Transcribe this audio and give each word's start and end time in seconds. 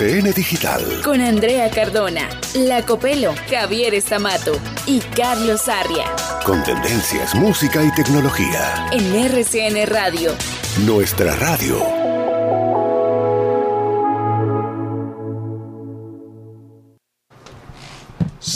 RCN 0.00 0.32
Digital. 0.32 1.02
Con 1.04 1.20
Andrea 1.20 1.70
Cardona, 1.70 2.28
La 2.54 2.84
Copelo, 2.84 3.34
Javier 3.48 3.94
Estamato 3.94 4.52
y 4.86 5.00
Carlos 5.00 5.62
Sarria. 5.62 6.04
Con 6.44 6.62
tendencias, 6.64 7.34
música 7.34 7.82
y 7.82 7.92
tecnología. 7.94 8.88
En 8.92 9.14
RCN 9.14 9.86
Radio. 9.86 10.32
Nuestra 10.84 11.34
radio. 11.36 11.99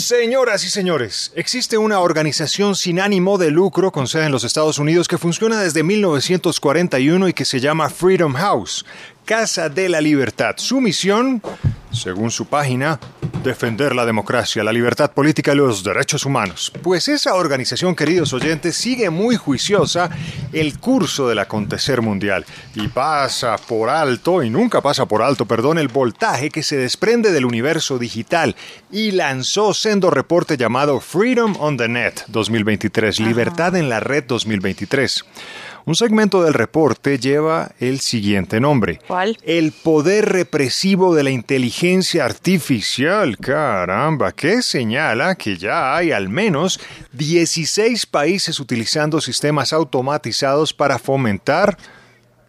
Señoras 0.05 0.63
y 0.63 0.69
señores, 0.69 1.31
existe 1.35 1.79
una 1.79 1.99
organización 1.99 2.75
sin 2.75 2.99
ánimo 2.99 3.39
de 3.39 3.49
lucro 3.49 3.91
con 3.91 4.07
sede 4.07 4.27
en 4.27 4.31
los 4.31 4.43
Estados 4.43 4.77
Unidos 4.77 5.07
que 5.07 5.17
funciona 5.17 5.59
desde 5.59 5.81
1941 5.81 7.27
y 7.29 7.33
que 7.33 7.43
se 7.43 7.59
llama 7.59 7.89
Freedom 7.89 8.35
House, 8.35 8.85
Casa 9.25 9.67
de 9.67 9.89
la 9.89 10.01
Libertad. 10.01 10.57
Su 10.57 10.79
misión, 10.79 11.41
según 11.91 12.29
su 12.29 12.45
página, 12.45 12.99
defender 13.43 13.95
la 13.95 14.05
democracia, 14.05 14.63
la 14.63 14.71
libertad 14.71 15.09
política 15.11 15.53
y 15.53 15.55
los 15.55 15.83
derechos 15.83 16.23
humanos. 16.23 16.71
Pues 16.83 17.07
esa 17.07 17.33
organización, 17.33 17.95
queridos 17.95 18.31
oyentes, 18.31 18.75
sigue 18.75 19.09
muy 19.09 19.37
juiciosa 19.37 20.11
el 20.53 20.79
curso 20.79 21.27
del 21.27 21.39
acontecer 21.39 22.01
mundial. 22.01 22.45
Y 22.75 22.87
pasa 22.87 23.57
por 23.57 23.89
alto, 23.89 24.43
y 24.43 24.49
nunca 24.49 24.81
pasa 24.81 25.05
por 25.05 25.21
alto, 25.21 25.45
perdón, 25.45 25.77
el 25.77 25.87
voltaje 25.87 26.49
que 26.49 26.63
se 26.63 26.77
desprende 26.77 27.31
del 27.31 27.45
universo 27.45 27.97
digital. 27.97 28.55
Y 28.91 29.11
lanzó 29.11 29.73
sendo 29.73 30.09
reporte 30.09 30.57
llamado 30.57 30.99
Freedom 30.99 31.55
on 31.59 31.77
the 31.77 31.87
Net 31.87 32.21
2023, 32.27 33.19
Libertad 33.19 33.75
en 33.75 33.89
la 33.89 33.99
Red 33.99 34.25
2023. 34.25 35.25
Un 35.87 35.93
segmento 35.93 36.41
del 36.41 36.55
reporte 36.55 37.19
lleva 37.19 37.71
el 37.79 37.99
siguiente 37.99 38.59
nombre. 38.59 38.99
¿Cuál? 39.05 39.37
El 39.43 39.71
poder 39.71 40.25
represivo 40.29 41.13
de 41.13 41.21
la 41.21 41.29
inteligencia 41.29 42.25
artificial. 42.25 43.37
Caramba, 43.37 44.31
que 44.31 44.63
señala 44.63 45.35
que 45.35 45.57
ya 45.57 45.95
hay 45.95 46.11
al 46.11 46.27
menos 46.27 46.79
16 47.13 48.07
países 48.07 48.59
utilizando 48.59 49.21
sistemas 49.21 49.73
automatizados 49.73 50.73
para 50.73 50.97
fomentar 50.97 51.77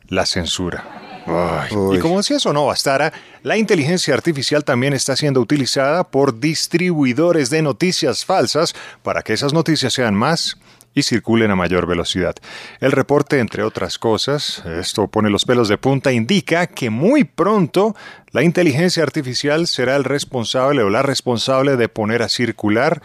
la 0.09 0.25
censura. 0.25 1.23
Ay, 1.27 1.71
y 1.93 1.99
como 1.99 2.23
si 2.23 2.33
eso 2.33 2.55
no 2.55 2.65
bastara, 2.67 3.13
la 3.43 3.59
inteligencia 3.59 4.15
artificial 4.15 4.65
también 4.65 4.95
está 4.95 5.15
siendo 5.15 5.43
utilizada 5.43 6.05
por 6.05 6.41
distribuidores 6.41 7.51
de 7.51 7.61
noticias 7.61 8.25
falsas 8.25 8.75
para 9.03 9.23
que 9.23 9.35
esas 9.35 9.53
noticias 9.53 9.93
sean 9.93 10.15
más 10.15 10.57
y 10.97 11.03
circulen 11.03 11.51
a 11.51 11.57
mayor 11.57 11.87
velocidad. 11.87 12.35
El 12.81 12.91
reporte, 12.91 13.39
entre 13.39 13.63
otras 13.63 13.99
cosas, 13.99 14.65
esto 14.65 15.07
pone 15.09 15.29
los 15.29 15.45
pelos 15.45 15.69
de 15.69 15.77
punta, 15.77 16.11
indica 16.11 16.67
que 16.67 16.89
muy 16.89 17.25
pronto 17.25 17.95
la 18.33 18.43
inteligencia 18.43 19.03
artificial 19.03 19.67
será 19.67 19.95
el 19.95 20.05
responsable 20.05 20.83
o 20.83 20.89
la 20.89 21.03
responsable 21.03 21.77
de 21.77 21.91
poner 21.91 22.23
a 22.23 22.31
circular 22.31 23.03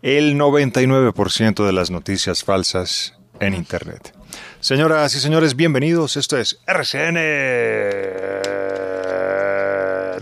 el 0.00 0.38
99% 0.38 1.66
de 1.66 1.72
las 1.72 1.90
noticias 1.90 2.44
falsas 2.44 3.14
en 3.40 3.54
Internet. 3.54 4.14
Señoras 4.60 5.12
y 5.16 5.18
señores, 5.18 5.56
bienvenidos. 5.56 6.16
Esto 6.16 6.38
es 6.38 6.60
RCN 6.68 7.18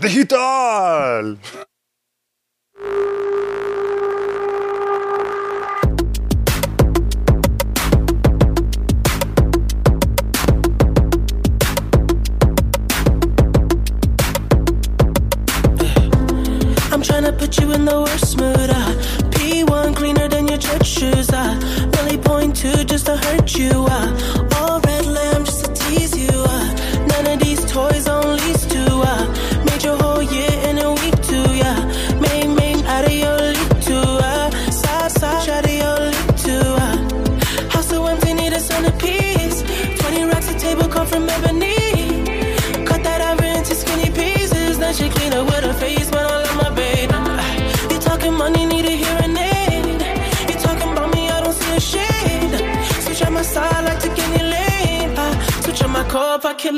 Digital. 0.01 1.37
Put 17.51 17.61
you 17.63 17.73
in 17.73 17.83
the 17.83 17.99
worst 17.99 18.37
mood. 18.37 18.69
Uh. 18.69 18.93
P1 19.31 19.95
cleaner 19.95 20.27
than 20.29 20.47
your 20.47 20.57
church 20.57 20.87
shoes. 20.87 21.29
Uh. 21.29 21.59
Really 21.97 22.17
point 22.17 22.55
two 22.55 22.83
just 22.85 23.07
to 23.07 23.17
hurt 23.17 23.55
you. 23.55 23.85
Uh. 23.89 24.40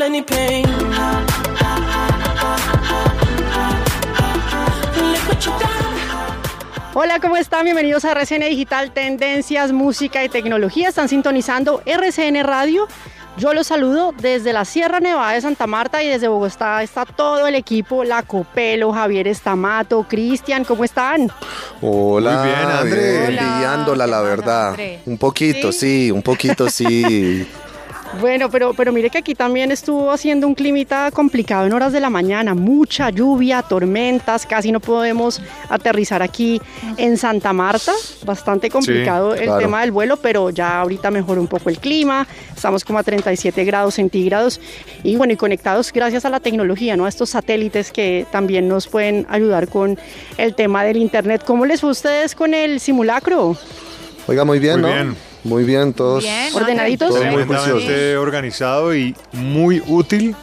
Any 0.02 0.22
pain. 0.22 0.66
Hola, 6.96 7.20
¿cómo 7.20 7.38
están? 7.38 7.64
Bienvenidos 7.66 8.06
a 8.06 8.12
RCN 8.12 8.42
Digital, 8.50 8.92
Tendencias, 8.92 9.72
Música 9.72 10.24
y 10.24 10.30
Tecnología. 10.30 10.90
Están 10.90 11.09
sintonizando 11.09 11.82
RCN 11.86 12.44
Radio. 12.44 12.88
Yo 13.36 13.53
los 13.56 13.66
saludo 13.66 14.14
desde 14.20 14.53
la 14.53 14.64
Sierra 14.64 15.00
Nevada 15.00 15.32
de 15.32 15.42
Santa 15.42 15.66
Marta 15.66 16.03
y 16.03 16.08
desde 16.08 16.28
Bogotá 16.28 16.84
está 16.84 17.03
todo 17.06 17.48
el 17.48 17.56
equipo, 17.56 18.03
La 18.03 18.22
Copelo, 18.22 18.94
Javier 18.94 19.28
Estamato, 19.28 20.06
Cristian, 20.08 20.64
¿cómo 20.64 20.84
están? 20.84 21.32
Hola, 21.82 22.38
Muy 22.38 22.48
bien, 22.48 22.70
André. 22.70 23.28
bien, 23.30 23.36
liándola, 23.36 24.06
la 24.06 24.22
verdad. 24.22 24.78
Un 25.08 25.18
poquito, 25.18 25.72
sí, 25.72 26.12
un 26.12 26.22
poquito, 26.22 26.70
sí. 26.70 27.48
Bueno, 28.22 28.50
pero, 28.50 28.74
pero 28.74 28.91
mire 28.91 29.09
que 29.09 29.18
aquí 29.18 29.35
también 29.35 29.72
estuvo 29.72 30.12
haciendo 30.12 30.47
un 30.47 30.56
climita 30.56 31.09
complicado 31.12 31.66
en 31.66 31.74
horas 31.74 31.91
de 31.91 32.00
la 32.00 32.09
mañana, 32.09 32.53
mucha 32.53 33.09
lluvia, 33.09 33.62
tormentas, 33.62 34.46
casi 34.46 34.72
no 34.72 34.79
podemos 34.79 35.41
aterrizar 35.69 36.22
aquí 36.22 36.62
en 36.97 37.18
Santa 37.18 37.53
Marta, 37.53 37.91
bastante 38.25 38.69
complicado 38.69 39.34
el 39.34 39.46
claro. 39.46 39.59
tema 39.59 39.81
del 39.81 39.91
vuelo, 39.91 40.18
pero 40.18 40.52
ya 40.52 40.79
ahorita 40.79 41.12
mejoró 41.12 41.41
un 41.41 41.47
poco 41.47 41.69
el 41.69 41.79
clima, 41.79 42.28
estamos 42.56 42.85
como 42.85 43.00
a 43.00 43.03
37 43.03 43.63
grados 43.66 43.96
centígrados 43.96 44.62
y 45.03 45.16
bueno, 45.16 45.34
y 45.34 45.38
conectados 45.38 45.91
gracias 45.91 46.23
a 46.25 46.29
la 46.29 46.40
tecnología, 46.40 46.96
¿no? 46.96 47.06
A 47.06 47.09
estos 47.09 47.31
satélites 47.31 47.91
que 47.91 48.25
también 48.31 48.68
nos 48.68 48.88
pueden 48.88 49.25
ayudar 49.29 49.68
con 49.68 49.97
el 50.38 50.56
tema 50.56 50.84
del 50.84 50.97
internet. 50.97 51.44
¿Cómo 51.46 51.66
les 51.66 51.81
fue 51.81 51.90
a 51.90 51.94
ustedes 51.94 52.35
con 52.35 52.53
el 52.53 52.79
simulacro? 52.79 53.57
Oiga, 54.28 54.46
muy 54.46 54.59
bien, 54.59 54.81
Muy 54.81 54.90
¿no? 54.90 54.96
bien. 54.96 55.33
Muy 55.44 55.64
bien, 55.64 55.94
todos. 55.94 56.24
Bien, 56.24 56.54
¿Ordenaditos? 56.54 57.09
Todo 57.09 57.18
muy 57.24 57.44
Tremendamente 57.44 58.18
organizado 58.18 58.96
y 58.96 59.16
muy 59.34 59.81
útil 59.88 60.36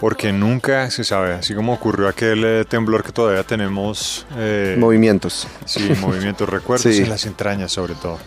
porque 0.00 0.32
nunca 0.32 0.90
se 0.90 1.02
sabe, 1.02 1.34
así 1.34 1.54
como 1.54 1.72
ocurrió 1.72 2.06
aquel 2.08 2.44
eh, 2.44 2.64
temblor 2.64 3.02
que 3.02 3.10
todavía 3.10 3.42
tenemos, 3.42 4.26
eh, 4.36 4.76
Movimientos. 4.78 5.48
sí, 5.64 5.90
movimientos, 6.00 6.48
recuerdos 6.50 6.94
Sí. 6.94 7.02
en 7.02 7.08
las 7.10 7.26
entrañas 7.26 7.72
sobre 7.72 7.94
todo. 7.94 8.18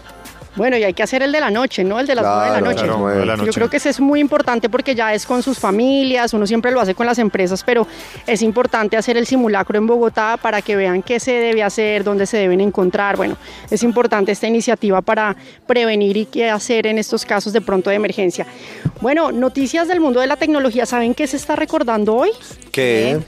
Bueno, 0.56 0.78
y 0.78 0.84
hay 0.84 0.94
que 0.94 1.02
hacer 1.02 1.24
el 1.24 1.32
de 1.32 1.40
la 1.40 1.50
noche, 1.50 1.84
¿no? 1.84 2.00
El 2.00 2.08
de 2.08 2.16
las 2.16 2.26
nueve 2.26 2.42
de 2.46 2.52
la 2.52 2.58
Claro, 2.60 2.66
noche. 2.66 2.84
claro, 2.86 3.08
de 3.08 3.26
la 3.26 3.36
Yo 3.46 3.52
creo 3.54 3.70
que 3.70 3.78
ese 3.78 3.90
es 3.90 4.00
muy 4.02 4.20
importante 4.20 4.68
porque 4.70 4.94
ya 4.96 5.14
es 5.14 5.26
con 5.26 5.42
sus 5.42 5.58
familias, 5.60 6.34
uno 6.34 6.46
siempre 6.46 6.72
lo 6.72 6.82
hace 6.82 6.94
con 6.94 7.06
las 7.06 7.20
empresas, 7.20 7.64
pero 7.66 7.88
es 8.28 8.42
importante 8.42 8.98
hacer 8.98 9.16
el 9.16 9.26
simulacro 9.26 9.78
en 9.78 9.88
Bogotá 9.88 10.38
para 10.42 10.62
que 10.62 10.76
vean 10.76 11.04
qué 11.04 11.20
se 11.22 11.32
debe 11.32 11.64
hacer, 11.64 12.04
dónde 12.04 12.26
se 12.26 12.36
deben 12.38 12.60
encontrar. 12.60 13.16
Bueno, 13.16 13.38
es 13.70 13.82
importante 13.84 14.34
esta 14.34 14.48
iniciativa 14.48 15.02
para 15.02 15.36
prevenir 15.66 16.18
y 16.18 16.26
qué 16.26 16.50
hacer 16.50 16.86
en 16.86 16.98
estos 16.98 17.24
casos 17.26 17.54
de 17.54 17.62
pronto 17.62 17.90
de 17.90 17.96
emergencia. 17.96 18.46
Bueno, 19.00 19.32
noticias 19.32 19.88
del 19.88 20.02
mundo 20.02 20.20
de 20.20 20.28
la 20.28 20.36
tecnología, 20.36 20.86
¿saben 20.86 21.14
qué 21.14 21.28
se 21.28 21.38
está 21.38 21.56
recordando 21.56 22.16
hoy? 22.16 22.32
¿Qué? 22.72 23.20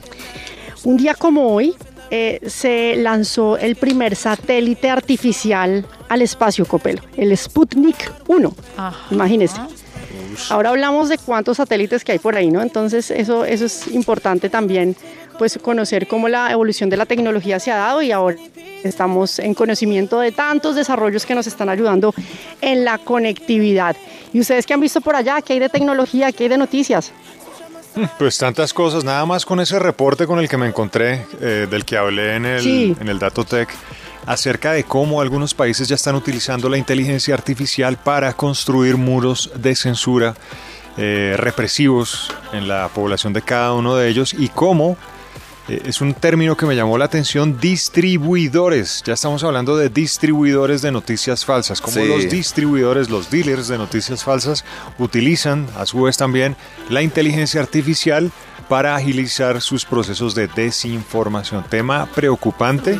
Un 0.84 0.98
día 0.98 1.14
como 1.14 1.54
hoy 1.54 1.74
eh, 2.10 2.40
se 2.46 2.96
lanzó 2.98 3.58
el 3.58 3.76
primer 3.76 4.16
satélite 4.16 4.90
artificial 4.90 5.86
al 6.10 6.22
espacio 6.22 6.66
Copelo, 6.66 7.02
el 7.18 7.36
Sputnik 7.36 8.12
1. 8.28 8.56
Ajá. 8.78 8.98
Imagínense. 9.12 9.60
Ahora 10.50 10.70
hablamos 10.70 11.10
de 11.10 11.18
cuántos 11.18 11.58
satélites 11.58 12.04
que 12.04 12.14
hay 12.14 12.20
por 12.20 12.36
ahí, 12.36 12.50
¿no? 12.50 12.62
Entonces 12.62 13.12
eso, 13.12 13.46
eso 13.46 13.66
es 13.66 13.88
importante 13.90 14.50
también, 14.50 14.96
pues 15.38 15.58
conocer 15.62 16.08
cómo 16.08 16.28
la 16.28 16.52
evolución 16.52 16.90
de 16.90 16.98
la 16.98 17.06
tecnología 17.06 17.60
se 17.60 17.72
ha 17.72 17.78
dado 17.78 18.02
y 18.02 18.12
ahora 18.12 18.38
estamos 18.84 19.40
en 19.40 19.54
conocimiento 19.54 20.20
de 20.20 20.32
tantos 20.32 20.76
desarrollos 20.76 21.26
que 21.26 21.36
nos 21.36 21.48
están 21.48 21.70
ayudando 21.70 22.14
en 22.62 22.84
la 22.84 22.98
conectividad. 22.98 23.96
¿Y 24.34 24.40
ustedes 24.40 24.66
qué 24.66 24.74
han 24.74 24.82
visto 24.82 25.02
por 25.02 25.16
allá? 25.16 25.42
¿Qué 25.42 25.54
hay 25.54 25.60
de 25.60 25.70
tecnología? 25.70 26.32
¿Qué 26.32 26.44
hay 26.44 26.50
de 26.50 26.58
noticias? 26.58 27.12
Pues 28.20 28.38
tantas 28.38 28.74
cosas, 28.74 29.04
nada 29.04 29.26
más 29.26 29.46
con 29.46 29.60
ese 29.60 29.80
reporte 29.80 30.26
con 30.28 30.40
el 30.40 30.48
que 30.50 30.58
me 30.58 30.68
encontré, 30.68 31.26
eh, 31.42 31.68
del 31.70 31.86
que 31.86 31.98
hablé 31.98 32.36
en 32.36 32.46
el, 32.46 32.62
Sí. 32.62 32.96
en 33.00 33.08
el 33.10 33.20
Datotech, 33.20 33.70
acerca 34.26 34.72
de 34.72 34.84
cómo 34.86 35.22
algunos 35.22 35.54
países 35.54 35.88
ya 35.88 35.96
están 35.96 36.16
utilizando 36.16 36.70
la 36.70 36.78
inteligencia 36.78 37.34
artificial 37.34 37.98
para 37.98 38.34
construir 38.34 38.98
muros 38.98 39.52
de 39.56 39.76
censura 39.76 40.34
eh, 40.98 41.36
represivos 41.38 42.32
en 42.54 42.68
la 42.68 42.88
población 42.94 43.34
de 43.34 43.42
cada 43.42 43.74
uno 43.74 43.96
de 43.96 44.08
ellos 44.10 44.34
y 44.34 44.48
cómo 44.50 44.96
es 45.68 46.02
un 46.02 46.14
término 46.14 46.58
que 46.58 46.66
me 46.66 46.76
llamó 46.76 46.98
la 46.98 47.06
atención, 47.06 47.58
distribuidores. 47.60 49.02
Ya 49.06 49.14
estamos 49.14 49.44
hablando 49.44 49.78
de 49.78 49.90
distribuidores 49.90 50.82
de 50.82 50.92
noticias 50.92 51.46
falsas, 51.46 51.80
como 51.80 52.04
los 52.06 52.30
distribuidores, 52.30 53.10
los 53.10 53.30
dealers 53.30 53.70
de 53.70 53.78
noticias 53.78 54.24
falsas 54.24 54.66
utilizan 55.00 55.68
a 55.78 55.86
su 55.86 56.02
vez 56.02 56.18
también 56.18 56.56
la 56.90 57.02
inteligencia 57.02 57.62
artificial 57.62 58.32
para 58.68 58.96
agilizar 58.96 59.62
sus 59.62 59.86
procesos 59.86 60.36
de 60.36 60.48
desinformación. 60.48 61.64
Tema 61.70 62.08
preocupante, 62.08 63.00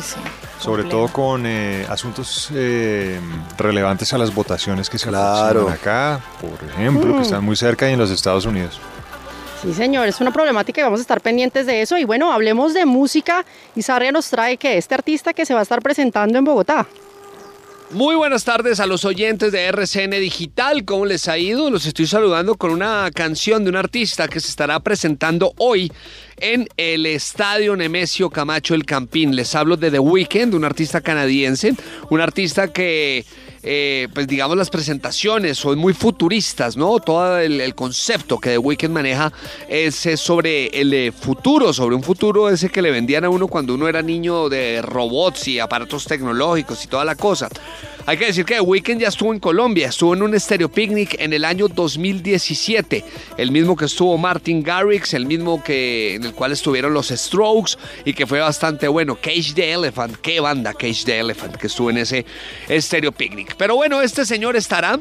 sobre 0.58 0.84
todo 0.84 1.08
con 1.08 1.44
eh, 1.46 1.86
asuntos 1.88 2.50
eh, 2.54 3.20
relevantes 3.58 4.12
a 4.14 4.18
las 4.18 4.34
votaciones 4.34 4.88
que 4.88 4.98
se 4.98 5.08
claro. 5.08 5.68
acá, 5.68 6.20
por 6.40 6.68
ejemplo, 6.70 7.12
que 7.12 7.18
mm. 7.18 7.22
están 7.22 7.44
muy 7.44 7.56
cerca 7.56 7.90
y 7.90 7.92
en 7.92 7.98
los 7.98 8.10
Estados 8.10 8.46
Unidos. 8.46 8.80
Sí, 9.64 9.72
señor, 9.72 10.06
es 10.06 10.20
una 10.20 10.30
problemática 10.30 10.82
y 10.82 10.84
vamos 10.84 11.00
a 11.00 11.02
estar 11.02 11.22
pendientes 11.22 11.64
de 11.64 11.80
eso. 11.80 11.96
Y 11.96 12.04
bueno, 12.04 12.30
hablemos 12.30 12.74
de 12.74 12.84
música. 12.84 13.46
Y 13.74 13.80
Sarria 13.80 14.12
nos 14.12 14.28
trae 14.28 14.58
que 14.58 14.76
este 14.76 14.94
artista 14.94 15.32
que 15.32 15.46
se 15.46 15.54
va 15.54 15.60
a 15.60 15.62
estar 15.62 15.80
presentando 15.80 16.38
en 16.38 16.44
Bogotá. 16.44 16.86
Muy 17.90 18.14
buenas 18.14 18.44
tardes 18.44 18.78
a 18.80 18.86
los 18.86 19.06
oyentes 19.06 19.52
de 19.52 19.64
RCN 19.64 20.10
Digital. 20.10 20.84
¿Cómo 20.84 21.06
les 21.06 21.28
ha 21.28 21.38
ido? 21.38 21.70
Los 21.70 21.86
estoy 21.86 22.06
saludando 22.06 22.56
con 22.56 22.72
una 22.72 23.08
canción 23.14 23.64
de 23.64 23.70
un 23.70 23.76
artista 23.76 24.28
que 24.28 24.40
se 24.40 24.48
estará 24.48 24.80
presentando 24.80 25.54
hoy 25.56 25.90
en 26.36 26.68
el 26.76 27.06
Estadio 27.06 27.74
Nemesio 27.74 28.28
Camacho 28.28 28.74
El 28.74 28.84
Campín. 28.84 29.34
Les 29.34 29.54
hablo 29.54 29.78
de 29.78 29.90
The 29.90 29.98
Weeknd, 29.98 30.54
un 30.54 30.64
artista 30.64 31.00
canadiense, 31.00 31.74
un 32.10 32.20
artista 32.20 32.68
que 32.68 33.24
eh, 33.66 34.08
pues 34.12 34.26
digamos 34.26 34.58
las 34.58 34.68
presentaciones 34.68 35.56
son 35.56 35.78
muy 35.78 35.94
futuristas, 35.94 36.76
¿no? 36.76 36.98
Todo 36.98 37.38
el, 37.38 37.74
concepto 37.74 38.38
que 38.38 38.50
The 38.50 38.58
Weeknd 38.58 38.90
maneja 38.90 39.32
es, 39.68 39.94
sobre 40.16 40.66
el 40.66 40.92
eh, 40.92 41.12
futuro, 41.12 41.72
sobre 41.72 41.96
un 41.96 42.02
futuro 42.02 42.50
ese 42.50 42.68
que 42.68 42.82
le 42.82 42.90
vendían 42.90 43.24
a 43.24 43.30
uno 43.30 43.48
cuando 43.48 43.74
uno 43.74 43.88
era 43.88 44.02
niño 44.02 44.50
de 44.50 44.82
robots 44.82 45.48
y 45.48 45.58
aparatos 45.58 46.04
tecnológicos 46.04 46.84
y 46.84 46.88
toda 46.88 47.06
la 47.06 47.14
cosa. 47.14 47.48
Hay 48.06 48.18
que 48.18 48.26
decir 48.26 48.44
que 48.44 48.56
The 48.56 48.60
Weeknd 48.60 49.00
ya 49.00 49.08
estuvo 49.08 49.32
en 49.32 49.40
Colombia, 49.40 49.88
estuvo 49.88 50.12
en 50.12 50.22
un 50.22 50.38
Stereo 50.38 50.68
Picnic 50.68 51.16
en 51.18 51.32
el 51.32 51.42
año 51.42 51.68
2017, 51.68 53.02
el 53.38 53.50
mismo 53.50 53.76
que 53.76 53.86
estuvo 53.86 54.18
Martin 54.18 54.62
Garrix, 54.62 55.14
el 55.14 55.24
mismo 55.24 55.64
que 55.64 56.16
en 56.16 56.24
el 56.24 56.34
cual 56.34 56.52
estuvieron 56.52 56.92
los 56.92 57.08
Strokes 57.08 57.78
y 58.04 58.12
que 58.12 58.26
fue 58.26 58.40
bastante 58.40 58.88
bueno. 58.88 59.16
Cage 59.16 59.54
the 59.54 59.72
Elephant, 59.72 60.16
qué 60.16 60.38
banda 60.38 60.74
Cage 60.74 61.04
the 61.06 61.18
Elephant 61.18 61.56
que 61.56 61.66
estuvo 61.66 61.88
en 61.88 61.96
ese 61.96 62.26
Stereo 62.68 63.10
Picnic. 63.10 63.56
Pero 63.56 63.74
bueno, 63.76 64.02
este 64.02 64.26
señor 64.26 64.54
estará 64.54 65.00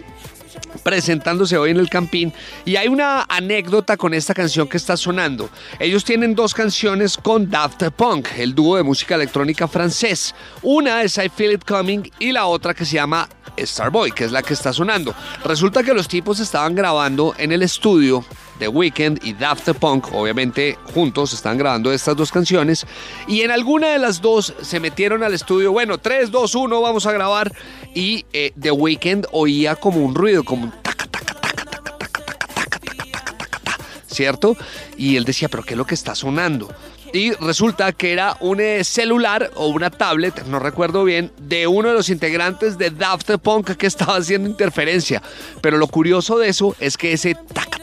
presentándose 0.83 1.57
hoy 1.57 1.71
en 1.71 1.77
el 1.77 1.89
Campín 1.89 2.33
y 2.65 2.75
hay 2.75 2.87
una 2.87 3.25
anécdota 3.29 3.97
con 3.97 4.13
esta 4.13 4.33
canción 4.33 4.67
que 4.67 4.77
está 4.77 4.97
sonando. 4.97 5.49
Ellos 5.79 6.03
tienen 6.03 6.35
dos 6.35 6.53
canciones 6.53 7.17
con 7.17 7.49
Daft 7.49 7.83
Punk, 7.95 8.27
el 8.37 8.53
dúo 8.53 8.77
de 8.77 8.83
música 8.83 9.15
electrónica 9.15 9.67
francés. 9.67 10.33
Una 10.61 11.03
es 11.03 11.17
I 11.17 11.29
Feel 11.29 11.53
It 11.53 11.65
Coming 11.65 12.09
y 12.19 12.31
la 12.31 12.45
otra 12.45 12.73
que 12.73 12.85
se 12.85 12.95
llama 12.95 13.27
Starboy, 13.59 14.11
que 14.11 14.25
es 14.25 14.31
la 14.31 14.41
que 14.41 14.53
está 14.53 14.73
sonando. 14.73 15.13
Resulta 15.43 15.83
que 15.83 15.93
los 15.93 16.07
tipos 16.07 16.39
estaban 16.39 16.75
grabando 16.75 17.33
en 17.37 17.51
el 17.51 17.61
estudio 17.61 18.25
The 18.63 18.69
Weeknd 18.69 19.19
y 19.25 19.33
Daft 19.33 19.69
Punk, 19.73 20.13
obviamente 20.13 20.77
juntos 20.93 21.33
están 21.33 21.57
grabando 21.57 21.91
estas 21.91 22.15
dos 22.15 22.31
canciones 22.31 22.87
y 23.27 23.41
en 23.41 23.51
alguna 23.51 23.89
de 23.89 23.99
las 23.99 24.21
dos 24.21 24.53
se 24.61 24.79
metieron 24.79 25.21
al 25.21 25.33
estudio, 25.33 25.73
bueno, 25.73 25.97
3, 25.97 26.31
2, 26.31 26.55
1, 26.55 26.81
vamos 26.81 27.05
a 27.05 27.11
grabar 27.11 27.51
y 27.93 28.23
The 28.57 28.71
Weeknd 28.71 29.27
oía 29.33 29.75
como 29.75 29.97
un 29.97 30.15
ruido, 30.15 30.45
como 30.45 30.63
un 30.63 30.71
taca, 30.81 31.07
taca, 31.07 31.33
taca, 31.33 31.65
taca, 31.65 31.91
taca, 31.91 32.07
taca, 32.07 32.47
taca, 32.55 32.79
taca, 33.11 33.35
taca, 33.35 33.59
taca, 33.59 33.77
¿cierto? 34.07 34.55
Y 34.97 35.17
él 35.17 35.25
decía, 35.25 35.49
pero 35.49 35.63
¿qué 35.63 35.73
es 35.73 35.77
lo 35.77 35.85
que 35.85 35.95
está 35.95 36.15
sonando? 36.15 36.73
y 37.13 37.31
resulta 37.33 37.91
que 37.91 38.11
era 38.11 38.37
un 38.39 38.59
celular 38.83 39.51
o 39.53 39.67
una 39.67 39.91
tablet, 39.91 40.45
no 40.47 40.57
recuerdo 40.57 41.03
bien, 41.03 41.31
de 41.37 41.67
uno 41.67 41.89
de 41.89 41.93
los 41.93 42.09
integrantes 42.09 42.79
de 42.79 42.89
Daft 42.89 43.29
Punk 43.37 43.75
que 43.75 43.85
estaba 43.85 44.15
haciendo 44.15 44.49
interferencia. 44.49 45.21
Pero 45.61 45.77
lo 45.77 45.85
curioso 45.85 46.39
de 46.39 46.49
eso 46.49 46.75
es 46.79 46.97
que 46.97 47.13
ese 47.13 47.35
taca, 47.35 47.77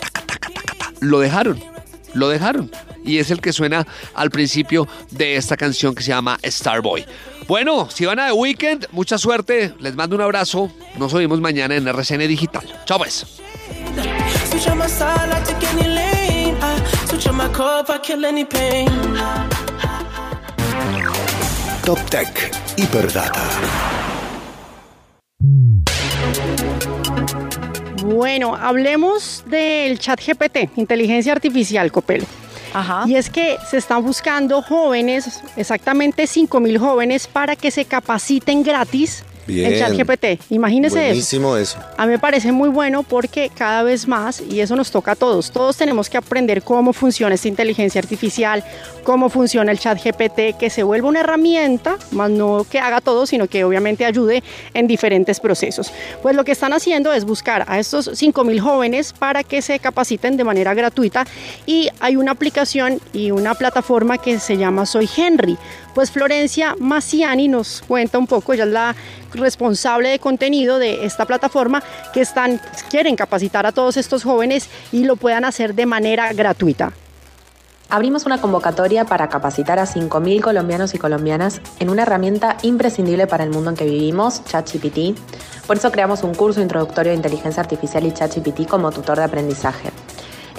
lo 1.01 1.21
dejaron, 1.21 1.63
lo 2.15 2.29
dejaron. 2.29 2.71
Y 3.05 3.19
es 3.19 3.31
el 3.31 3.41
que 3.41 3.53
suena 3.53 3.87
al 4.15 4.31
principio 4.31 4.87
de 5.11 5.37
esta 5.37 5.57
canción 5.57 5.95
que 5.95 6.03
se 6.03 6.11
llama 6.11 6.39
Starboy. 6.45 7.05
Bueno, 7.49 7.89
si 7.91 8.05
van 8.05 8.21
a 8.21 8.27
The 8.27 8.33
Weekend, 8.33 8.87
mucha 8.93 9.19
suerte, 9.19 9.75
les 9.81 9.97
mando 9.97 10.17
un 10.17 10.23
abrazo, 10.23 10.71
nos 10.97 11.13
oímos 11.15 11.41
mañana 11.41 11.75
en 11.75 11.89
RCN 11.89 12.29
Digital. 12.29 12.63
Chao 12.85 12.99
pues. 12.99 13.27
Top 21.85 21.99
Tech 22.11 22.53
Hiperdata. 22.77 24.00
Bueno, 28.11 28.57
hablemos 28.57 29.45
del 29.47 30.01
chat 30.01 30.21
GPT, 30.21 30.77
inteligencia 30.77 31.33
artificial, 31.33 31.93
Copelo. 31.93 32.27
Ajá. 32.75 33.05
Y 33.07 33.15
es 33.15 33.31
que 33.31 33.57
se 33.69 33.77
están 33.77 34.05
buscando 34.05 34.63
jóvenes, 34.63 35.41
exactamente 35.57 36.27
5 36.27 36.59
mil 36.59 36.77
jóvenes, 36.79 37.29
para 37.29 37.55
que 37.55 37.71
se 37.71 37.85
capaciten 37.85 38.65
gratis 38.65 39.25
Bien. 39.55 39.79
chat 39.79 39.93
GPT. 39.93 40.41
Imagínese 40.51 41.07
Buenísimo 41.07 41.57
eso. 41.57 41.79
A 41.97 42.07
mí 42.07 42.13
me 42.13 42.19
parece 42.19 42.53
muy 42.53 42.69
bueno 42.69 43.03
porque 43.03 43.51
cada 43.55 43.83
vez 43.83 44.07
más, 44.09 44.41
y 44.41 44.61
eso 44.61 44.77
nos 44.77 44.91
toca 44.91 45.13
a 45.13 45.17
todos, 45.17 45.51
todos 45.51 45.77
tenemos 45.77 46.09
que 46.09 46.17
aprender 46.17 46.63
cómo 46.63 46.93
funciona 46.93 47.35
esta 47.35 47.49
inteligencia 47.49 48.01
artificial, 48.01 48.65
cómo 49.05 49.29
funciona 49.29 49.73
el 49.73 49.79
chat 49.79 49.99
GPT, 50.03 50.57
que 50.59 50.71
se 50.71 50.83
vuelva 50.83 51.09
una 51.09 51.21
herramienta, 51.21 51.97
más 52.13 52.31
no 52.31 52.67
que 52.69 52.79
haga 52.79 53.01
todo, 53.01 53.27
sino 53.27 53.47
que 53.49 53.65
obviamente 53.65 54.05
ayude 54.05 54.43
en 54.75 54.87
diferentes 54.87 55.41
procesos. 55.41 55.93
Pues 56.23 56.37
lo 56.37 56.45
que 56.45 56.53
están 56.53 56.73
haciendo 56.73 57.13
es 57.13 57.25
buscar 57.25 57.65
a 57.67 57.79
estos 57.79 58.09
5.000 58.09 58.61
jóvenes 58.61 59.13
para 59.13 59.43
que 59.43 59.63
se 59.63 59.79
capaciten 59.79 60.37
de 60.37 60.45
manera 60.45 60.75
gratuita 60.75 61.25
y 61.67 61.89
hay 62.01 62.17
una 62.17 62.33
aplicación 62.33 63.01
y 63.13 63.31
una 63.31 63.55
plataforma 63.55 64.19
que 64.19 64.39
se 64.39 64.57
llama 64.57 64.87
Soy 64.87 65.09
Henry. 65.17 65.57
Pues 65.95 66.11
Florencia 66.11 66.77
Maciani 66.79 67.49
nos 67.49 67.83
cuenta 67.87 68.19
un 68.19 68.27
poco, 68.27 68.53
ella 68.53 68.65
es 68.65 68.71
la 68.71 68.95
responsable 69.33 70.11
de 70.11 70.19
contenido 70.19 70.79
de 70.79 71.05
esta 71.05 71.27
plataforma 71.27 71.83
que 72.13 72.21
están 72.21 72.61
quieren 72.89 73.17
capacitar 73.17 73.67
a 73.67 73.73
todos 73.73 73.97
estos 73.97 74.25
jóvenes 74.25 74.69
y 74.93 75.05
lo 75.05 75.17
puedan 75.17 75.45
hacer 75.45 75.75
de 75.75 75.87
manera 75.87 76.33
gratuita. 76.33 76.93
Abrimos 77.93 78.25
una 78.25 78.41
convocatoria 78.41 79.05
para 79.05 79.29
capacitar 79.29 79.81
a 79.81 79.85
5.000 79.85 80.41
colombianos 80.41 80.95
y 80.95 80.99
colombianas 80.99 81.61
en 81.81 81.91
una 81.91 82.03
herramienta 82.03 82.57
imprescindible 82.63 83.27
para 83.27 83.43
el 83.43 83.51
mundo 83.51 83.71
en 83.71 83.77
que 83.77 83.85
vivimos, 83.85 84.45
ChatGPT. 84.45 85.19
Por 85.67 85.77
eso 85.77 85.91
creamos 85.91 86.23
un 86.23 86.35
curso 86.35 86.61
introductorio 86.61 87.11
de 87.11 87.17
inteligencia 87.17 87.61
artificial 87.61 88.07
y 88.07 88.13
ChatGPT 88.13 88.69
como 88.69 88.93
tutor 88.93 89.19
de 89.19 89.25
aprendizaje. 89.25 89.91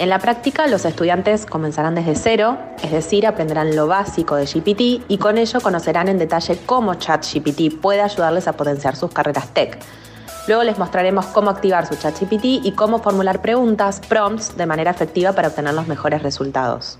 En 0.02 0.10
la 0.10 0.18
práctica, 0.18 0.66
los 0.66 0.84
estudiantes 0.86 1.46
comenzarán 1.46 1.94
desde 1.94 2.16
cero, 2.16 2.58
es 2.82 2.92
decir, 2.92 3.28
aprenderán 3.28 3.76
lo 3.76 3.86
básico 3.86 4.36
de 4.36 4.48
GPT 4.48 5.06
y 5.08 5.20
con 5.20 5.38
ello 5.38 5.62
conocerán 5.62 6.08
en 6.08 6.18
detalle 6.18 6.58
cómo 6.66 6.96
ChatGPT 6.96 7.80
puede 7.80 8.02
ayudarles 8.02 8.48
a 8.48 8.54
potenciar 8.54 8.96
sus 8.96 9.12
carreras 9.12 9.54
tech. 9.54 9.78
Luego 10.48 10.64
les 10.64 10.80
mostraremos 10.80 11.28
cómo 11.28 11.52
activar 11.52 11.86
su 11.86 11.94
ChatGPT 11.94 12.46
y 12.66 12.72
cómo 12.72 12.98
formular 12.98 13.44
preguntas, 13.44 14.00
prompts, 14.00 14.58
de 14.58 14.66
manera 14.66 14.90
efectiva 14.90 15.34
para 15.34 15.50
obtener 15.50 15.76
los 15.76 15.88
mejores 15.88 16.24
resultados. 16.24 16.98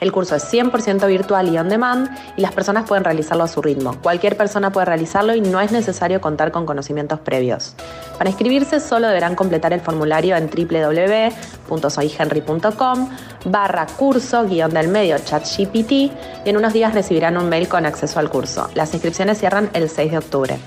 El 0.00 0.12
curso 0.12 0.36
es 0.36 0.52
100% 0.52 1.06
virtual 1.06 1.48
y 1.48 1.56
on 1.58 1.68
demand 1.68 2.10
y 2.36 2.40
las 2.40 2.52
personas 2.52 2.88
pueden 2.88 3.04
realizarlo 3.04 3.44
a 3.44 3.48
su 3.48 3.60
ritmo. 3.62 3.96
Cualquier 4.02 4.36
persona 4.36 4.72
puede 4.72 4.86
realizarlo 4.86 5.34
y 5.34 5.40
no 5.40 5.60
es 5.60 5.72
necesario 5.72 6.20
contar 6.20 6.52
con 6.52 6.66
conocimientos 6.66 7.20
previos. 7.20 7.74
Para 8.18 8.30
inscribirse 8.30 8.80
solo 8.80 9.08
deberán 9.08 9.34
completar 9.34 9.72
el 9.72 9.80
formulario 9.80 10.36
en 10.36 10.48
www.soyhenry.com 10.48 13.08
barra 13.44 13.86
curso 13.96 14.44
guion 14.44 14.72
del 14.72 14.86
medio 14.88 15.18
ChatGPT 15.18 15.92
y 15.92 16.12
en 16.44 16.56
unos 16.56 16.72
días 16.72 16.94
recibirán 16.94 17.36
un 17.36 17.48
mail 17.48 17.68
con 17.68 17.86
acceso 17.86 18.18
al 18.18 18.30
curso. 18.30 18.68
Las 18.74 18.92
inscripciones 18.94 19.38
cierran 19.38 19.70
el 19.72 19.88
6 19.88 20.12
de 20.12 20.18
octubre. 20.18 20.58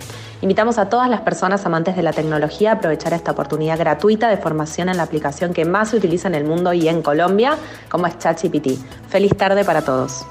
Invitamos 0.46 0.78
a 0.78 0.90
todas 0.90 1.10
las 1.10 1.22
personas 1.22 1.66
amantes 1.66 1.96
de 1.96 2.04
la 2.04 2.14
tecnología 2.14 2.70
a 2.70 2.74
aprovechar 2.76 3.14
esta 3.14 3.32
oportunidad 3.32 3.80
gratuita 3.80 4.30
de 4.30 4.38
formación 4.38 4.90
en 4.90 4.98
la 4.98 5.02
aplicación 5.02 5.56
que 5.56 5.66
más 5.66 5.90
se 5.90 5.98
utiliza 5.98 6.28
en 6.28 6.36
el 6.36 6.44
mundo 6.44 6.72
y 6.72 6.88
en 6.88 7.02
Colombia, 7.02 7.58
como 7.90 8.06
es 8.06 8.20
ChatGPT. 8.20 8.78
Feliz 9.10 9.36
tarde 9.36 9.66
para 9.66 9.82
todos. 9.82 10.24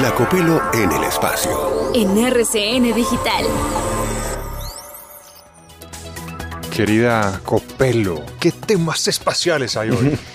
La 0.00 0.14
Copelo 0.14 0.62
en 0.72 0.92
el 0.92 1.02
espacio. 1.02 1.90
En 1.94 2.16
RCN 2.16 2.94
Digital. 2.94 3.91
Querida 6.74 7.40
Copelo? 7.44 8.24
¿Qué 8.40 8.50
temas 8.52 9.06
espaciales 9.08 9.76
hay 9.76 9.90
hoy? 9.90 10.18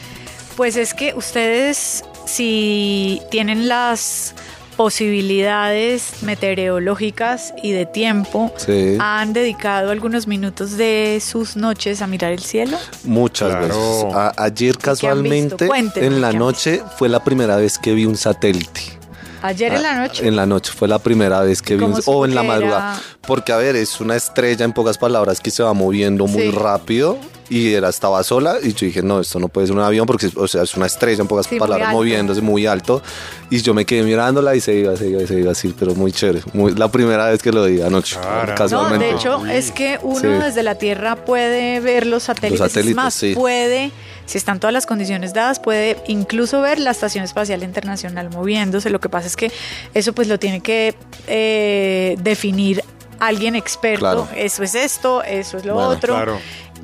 Pues 0.58 0.76
es 0.76 0.96
que 0.96 1.14
ustedes, 1.14 2.04
si 2.26 3.22
tienen 3.30 3.68
las 3.68 4.34
posibilidades 4.76 6.24
meteorológicas 6.24 7.54
y 7.62 7.74
de 7.74 7.86
tiempo, 7.86 8.52
Sí. 8.58 8.98
han 9.00 9.34
dedicado 9.34 9.92
algunos 9.92 10.26
minutos 10.26 10.76
de 10.76 11.22
sus 11.24 11.58
noches 11.58 12.02
a 12.02 12.08
mirar 12.08 12.32
el 12.32 12.40
cielo. 12.42 12.76
Muchas 13.04 13.50
Claro. 13.52 13.68
veces. 13.68 14.06
A- 14.16 14.34
ayer 14.36 14.76
casualmente, 14.80 15.70
en 15.98 16.22
la 16.22 16.30
¿qué 16.32 16.36
han 16.38 16.40
noche, 16.40 16.82
fue 16.98 17.08
la 17.08 17.24
primera 17.24 17.56
vez 17.58 17.78
que 17.78 17.94
vi 17.94 18.06
un 18.08 18.18
satélite. 18.18 18.97
Ayer 19.42 19.74
en 19.74 19.84
la 19.84 19.92
Ah, 19.92 20.08
noche. 20.08 20.28
En 20.28 20.36
la 20.36 20.46
noche 20.46 20.72
fue 20.76 20.88
la 20.88 21.00
primera 21.00 21.42
vez 21.42 21.62
que 21.62 21.74
¿Y 21.76 21.78
vi 21.78 21.84
un, 21.84 21.92
cómo 21.92 22.02
supo 22.02 22.18
o 22.20 22.26
en 22.26 22.34
la 22.36 22.44
madrugada. 22.44 23.00
Porque, 23.26 23.52
a 23.52 23.58
ver, 23.58 23.76
es 23.76 24.00
una 24.02 24.16
estrella 24.16 24.66
en 24.66 24.74
pocas 24.74 24.98
palabras 24.98 25.40
que 25.40 25.52
se 25.52 25.62
va 25.64 25.74
moviendo 25.74 26.28
muy 26.28 26.44
Sí. 26.44 26.52
rápido 26.52 27.18
y 27.50 27.74
era, 27.74 27.90
estaba 27.90 28.22
sola 28.24 28.58
y 28.62 28.74
yo 28.74 28.86
dije, 28.86 29.02
no, 29.02 29.20
esto 29.22 29.40
no 29.40 29.48
puede 29.48 29.68
ser 29.68 29.76
un 29.76 29.82
avión 29.82 30.06
porque, 30.06 30.30
o 30.36 30.48
sea, 30.48 30.64
es 30.64 30.76
una 30.76 30.86
estrella 30.86 31.22
en 31.22 31.28
pocas 31.28 31.46
Sí, 31.46 31.52
muy 31.56 31.60
palabras 31.60 31.88
alto. 31.90 31.98
moviéndose 31.98 32.42
muy 32.42 32.66
alto. 32.66 33.02
Y 33.50 33.62
yo 33.62 33.74
me 33.74 33.86
quedé 33.86 34.04
mirándola 34.04 34.56
y 34.56 34.62
se 34.62 34.74
iba, 34.76 34.96
se 34.98 35.08
iba, 35.10 35.26
se 35.26 35.40
iba 35.40 35.52
así, 35.52 35.74
pero 35.78 35.96
muy 35.96 36.12
chévere. 36.12 36.42
Muy, 36.54 36.74
la 36.76 36.90
primera 36.92 37.28
vez 37.30 37.42
que 37.42 37.52
lo 37.52 37.64
vi 37.66 37.82
anoche, 37.82 38.16
Caramba. 38.18 38.46
No, 38.48 38.56
casualmente. 38.56 39.06
de 39.06 39.12
hecho, 39.14 39.46
es 39.46 39.72
que 39.72 40.00
uno 40.04 40.20
Sí. 40.20 40.28
desde 40.28 40.64
la 40.64 40.76
Tierra 40.76 41.16
puede 41.16 41.80
ver 41.80 42.06
los 42.06 42.24
satélites. 42.24 42.60
Los 42.60 42.70
satélites, 42.72 42.92
es 42.92 42.96
más, 42.96 43.14
sí. 43.14 43.34
puede, 43.36 43.92
si 44.26 44.38
están 44.38 44.60
todas 44.60 44.74
las 44.74 44.86
condiciones 44.86 45.34
dadas, 45.34 45.60
puede 45.60 45.98
incluso 46.08 46.62
ver 46.62 46.80
la 46.80 46.92
Estación 46.92 47.24
Espacial 47.24 47.64
Internacional 47.64 48.30
moviéndose. 48.30 48.90
Lo 48.90 49.00
que 49.00 49.10
pasa 49.10 49.28
es 49.28 49.36
que 49.38 49.52
eso 49.94 50.12
pues 50.14 50.28
lo 50.28 50.38
tiene 50.40 50.60
que 50.62 50.96
eh, 51.28 52.18
definir 52.22 52.84
alguien 53.20 53.56
experto. 53.56 54.00
Claro. 54.00 54.28
Eso 54.36 54.64
es 54.64 54.76
esto, 54.76 55.24
eso 55.24 55.58
es 55.58 55.66
lo 55.66 55.74
Bueno, 55.76 55.90
otro. 55.90 56.14
Claro. 56.14 56.40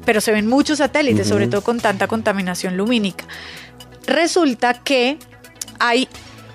Pero 0.06 0.22
se 0.22 0.32
ven 0.32 0.48
muchos 0.48 0.80
satélites, 0.80 1.28
sobre 1.28 1.48
todo 1.48 1.62
con 1.62 1.80
tanta 1.80 2.08
contaminación 2.08 2.78
lumínica. 2.78 3.26
Resulta 4.06 4.74
que 4.74 5.18
hay 5.80 6.08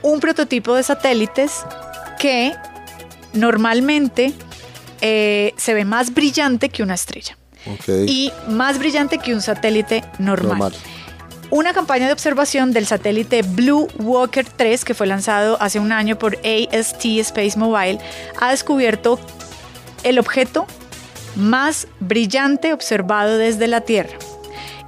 un 0.02 0.20
prototipo 0.20 0.74
de 0.74 0.82
satélites 0.82 1.64
que 2.18 2.54
normalmente 3.32 4.32
eh, 5.00 5.54
se 5.56 5.74
ve 5.74 5.84
más 5.84 6.12
brillante 6.12 6.68
que 6.68 6.82
una 6.82 6.94
estrella 6.94 7.36
y 8.06 8.32
más 8.48 8.78
brillante 8.78 9.18
que 9.18 9.34
un 9.34 9.42
satélite 9.42 10.04
normal. 10.18 10.58
normal. 10.58 10.74
Una 11.50 11.72
campaña 11.72 12.06
de 12.06 12.12
observación 12.12 12.72
del 12.72 12.86
satélite 12.86 13.42
Blue 13.42 13.88
Walker 13.98 14.44
3, 14.44 14.84
que 14.84 14.92
fue 14.92 15.06
lanzado 15.06 15.56
hace 15.60 15.80
un 15.80 15.92
año 15.92 16.18
por 16.18 16.36
AST 16.36 17.04
Space 17.20 17.58
Mobile, 17.58 17.98
ha 18.38 18.50
descubierto 18.50 19.18
el 20.02 20.18
objeto 20.18 20.66
más 21.38 21.86
brillante 22.00 22.72
observado 22.72 23.38
desde 23.38 23.66
la 23.66 23.80
Tierra. 23.80 24.16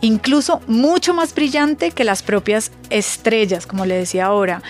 Incluso 0.03 0.61
mucho 0.67 1.13
más 1.15 1.35
brillante 1.35 1.91
que 1.91 2.05
las 2.05 2.23
propias 2.23 2.73
estrellas, 2.91 3.67
como 3.67 3.85
le 3.87 3.97
decía 3.97 4.27
ahora. 4.27 4.63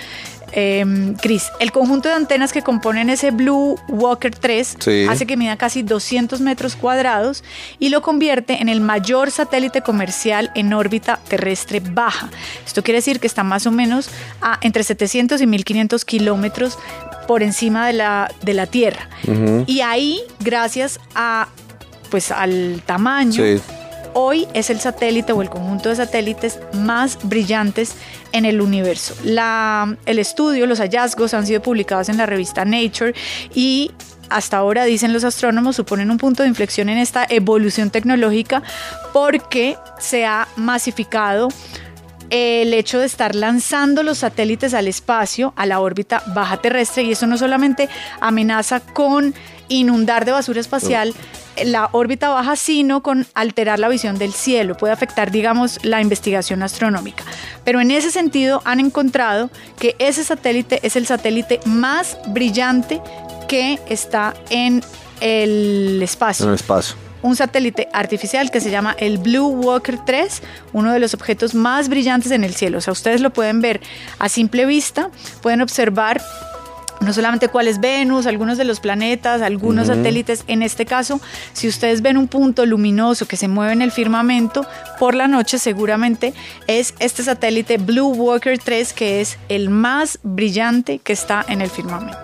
Eh, 0.53 1.15
Chris, 1.23 1.45
el 1.61 1.71
conjunto 1.71 2.09
de 2.09 2.17
antenas 2.17 2.53
que 2.53 2.63
componen 2.63 3.09
ese 3.09 3.31
Blue 3.31 3.79
Walker 3.87 4.35
3 4.35 4.77
Sí. 4.81 5.07
hace 5.09 5.25
que 5.25 5.37
mida 5.37 5.57
casi 5.57 5.83
200 5.83 6.41
metros 6.41 6.75
cuadrados 6.75 7.45
y 7.79 7.91
lo 7.91 8.03
convierte 8.03 8.61
en 8.61 8.69
el 8.69 8.81
mayor 8.81 9.31
satélite 9.31 9.83
comercial 9.83 10.51
en 10.57 10.73
órbita 10.73 11.21
terrestre 11.29 11.79
baja. 11.79 12.31
Esto 12.67 12.83
quiere 12.83 12.99
decir 12.99 13.21
que 13.21 13.29
está 13.29 13.45
más 13.45 13.69
o 13.69 13.71
menos 13.71 14.11
a 14.43 14.59
entre 14.63 14.83
700 14.83 15.41
y 15.41 15.47
1500 15.47 16.05
kilómetros 16.05 16.77
por 17.29 17.45
encima 17.45 17.87
de 17.87 17.93
la, 17.93 18.33
de 18.43 18.55
la 18.55 18.67
Tierra. 18.67 19.09
Y 19.67 19.83
ahí, 19.83 20.21
gracias 20.41 20.99
a 21.15 21.47
pues 22.11 22.31
al 22.33 22.83
tamaño, 22.85 23.43
Sí. 23.43 23.61
hoy 24.15 24.49
es 24.55 24.71
el 24.71 24.81
satélite 24.81 25.33
o 25.33 25.41
el 25.43 25.49
conjunto 25.49 25.89
de 25.89 25.97
satélites 25.97 26.59
más 26.75 27.19
brillantes 27.23 27.93
en 28.33 28.45
el 28.45 28.61
universo. 28.61 29.15
La- 29.25 29.97
el 30.07 30.19
estudio, 30.19 30.67
los 30.67 30.81
hallazgos 30.81 31.33
han 31.35 31.47
sido 31.47 31.63
publicados 31.63 32.09
en 32.09 32.17
la 32.17 32.27
revista 32.27 32.65
Nature 32.65 33.15
y 33.55 33.93
hasta 34.29 34.59
ahora, 34.59 34.85
dicen 34.85 35.13
los 35.13 35.25
astrónomos, 35.25 35.75
suponen 35.75 36.09
un 36.11 36.17
punto 36.19 36.45
de 36.45 36.49
inflexión 36.49 36.89
en 36.89 36.99
esta 36.99 37.27
evolución 37.29 37.91
tecnológica 37.91 38.63
porque 39.13 39.77
se 39.99 40.25
ha 40.25 40.47
masificado 40.57 41.49
el 42.31 42.73
hecho 42.75 43.01
de 43.01 43.07
estar 43.07 43.35
lanzando 43.35 44.05
los 44.05 44.19
satélites 44.19 44.73
al 44.73 44.87
espacio, 44.87 45.53
a 45.57 45.67
la 45.67 45.81
órbita 45.81 46.23
baja 46.29 46.59
terrestre, 46.59 47.03
y 47.03 47.11
eso 47.11 47.27
no 47.27 47.37
solamente 47.37 47.89
amenaza 48.21 48.79
con 48.79 49.35
inundar 49.67 50.25
de 50.25 50.31
basura 50.31 50.61
espacial 50.61 51.13
la 51.65 51.89
órbita 51.93 52.29
baja, 52.29 52.57
sino 52.57 53.03
con 53.03 53.27
alterar 53.35 53.79
la 53.79 53.89
visión 53.89 54.19
del 54.19 54.33
cielo, 54.33 54.77
puede 54.77 54.93
afectar, 54.93 55.31
digamos, 55.31 55.79
la 55.85 56.01
investigación 56.01 56.63
astronómica. 56.63 57.25
Pero 57.65 57.81
en 57.81 57.91
ese 57.91 58.11
sentido 58.11 58.63
han 58.65 58.81
encontrado 58.81 59.51
que 59.79 59.97
ese 59.99 60.25
satélite 60.25 60.81
es 60.83 60.97
el 60.97 61.07
satélite 61.07 61.61
más 61.65 62.19
brillante 62.29 63.01
que 63.49 63.79
está 63.89 64.35
en 64.51 64.83
el 65.21 66.01
espacio 66.03 66.45
En 66.45 66.51
el 66.51 66.55
espacio. 66.55 66.97
un 67.23 67.37
satélite 67.37 67.89
artificial 67.93 68.51
que 68.51 68.61
se 68.61 68.71
llama 68.71 68.95
el 68.99 69.19
Blue 69.19 69.49
Walker 69.49 69.99
3, 70.05 70.43
uno 70.73 70.93
de 70.93 70.99
los 70.99 71.15
objetos 71.15 71.55
más 71.55 71.89
brillantes 71.89 72.33
en 72.33 72.45
el 72.45 72.55
cielo. 72.55 72.79
O 72.79 72.81
sea, 72.81 72.93
ustedes 72.93 73.21
lo 73.21 73.31
pueden 73.31 73.61
ver 73.61 73.81
a 74.19 74.29
simple 74.29 74.65
vista, 74.67 75.11
pueden 75.43 75.61
observar 75.61 76.23
no 77.01 77.13
solamente 77.13 77.49
cuál 77.49 77.67
es 77.67 77.81
Venus, 77.81 78.27
algunos 78.27 78.59
de 78.59 78.65
los 78.65 78.81
planetas, 78.81 79.43
algunos 79.43 79.87
satélites. 79.89 80.45
En 80.47 80.63
este 80.63 80.87
caso, 80.87 81.21
si 81.53 81.69
ustedes 81.69 82.03
ven 82.03 82.17
un 82.17 82.29
punto 82.29 82.67
luminoso 82.67 83.27
que 83.27 83.37
se 83.37 83.49
mueve 83.49 83.73
en 83.73 83.83
el 83.83 83.91
firmamento 83.91 84.67
por 84.99 85.15
la 85.15 85.27
noche, 85.27 85.59
seguramente 85.59 86.35
es 86.67 86.95
este 86.99 87.23
satélite 87.23 87.79
Blue 87.79 88.09
Walker 88.09 88.59
3, 88.59 88.93
que 88.93 89.21
es 89.21 89.39
el 89.49 89.71
más 89.71 90.19
brillante 90.23 90.99
que 90.99 91.13
está 91.13 91.45
en 91.49 91.63
el 91.63 91.71
firmamento. 91.71 92.19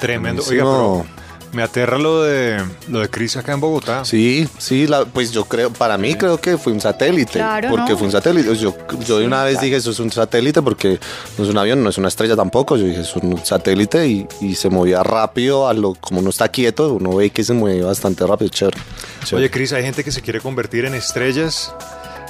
Tremendo. 0.00 0.42
Oiga, 0.48 0.64
pero 0.64 1.17
me 1.52 1.62
aterra 1.62 1.98
lo 1.98 2.22
de 2.22 2.62
lo 2.88 3.00
de 3.00 3.08
Cris 3.08 3.36
acá 3.36 3.52
en 3.52 3.60
Bogotá. 3.60 4.04
Sí, 4.04 4.48
sí, 4.58 4.86
la- 4.86 5.04
pues 5.04 5.30
yo 5.32 5.44
creo, 5.46 5.72
para 5.72 5.96
mí 5.98 6.14
creo 6.14 6.40
que 6.40 6.58
fue 6.58 6.72
un 6.72 6.80
satélite, 6.80 7.32
Claro, 7.32 7.70
porque 7.70 7.92
¿no? 7.92 7.98
fue 7.98 8.06
un 8.06 8.12
satélite. 8.12 8.56
Yo, 8.56 8.74
yo 9.06 9.18
de 9.18 9.26
una 9.26 9.44
vez 9.44 9.60
dije, 9.60 9.76
eso 9.76 9.90
es 9.90 9.98
un 10.00 10.10
satélite 10.12 10.60
porque 10.62 10.98
no 11.38 11.44
es 11.44 11.50
un 11.50 11.58
avión, 11.58 11.82
no 11.82 11.90
es 11.90 11.98
una 11.98 12.08
estrella 12.08 12.36
tampoco. 12.36 12.76
Yo 12.76 12.84
dije, 12.84 13.00
es 13.00 13.16
un 13.16 13.44
satélite 13.44 14.06
y, 14.06 14.26
y 14.40 14.54
se 14.54 14.68
movía 14.68 15.02
rápido, 15.02 15.68
a 15.68 15.72
lo, 15.74 15.94
como 15.94 16.20
uno 16.20 16.30
está 16.30 16.48
quieto, 16.48 16.92
uno 16.94 17.16
ve 17.16 17.30
que 17.30 17.42
se 17.44 17.52
mueve 17.54 17.82
bastante 17.82 18.26
rápido, 18.26 18.50
chévere. 18.50 18.78
chévere. 19.24 19.44
Oye, 19.46 19.50
Cris, 19.50 19.72
hay 19.72 19.82
gente 19.82 20.04
que 20.04 20.12
se 20.12 20.20
quiere 20.22 20.40
convertir 20.40 20.84
en 20.84 20.94
estrellas 20.94 21.72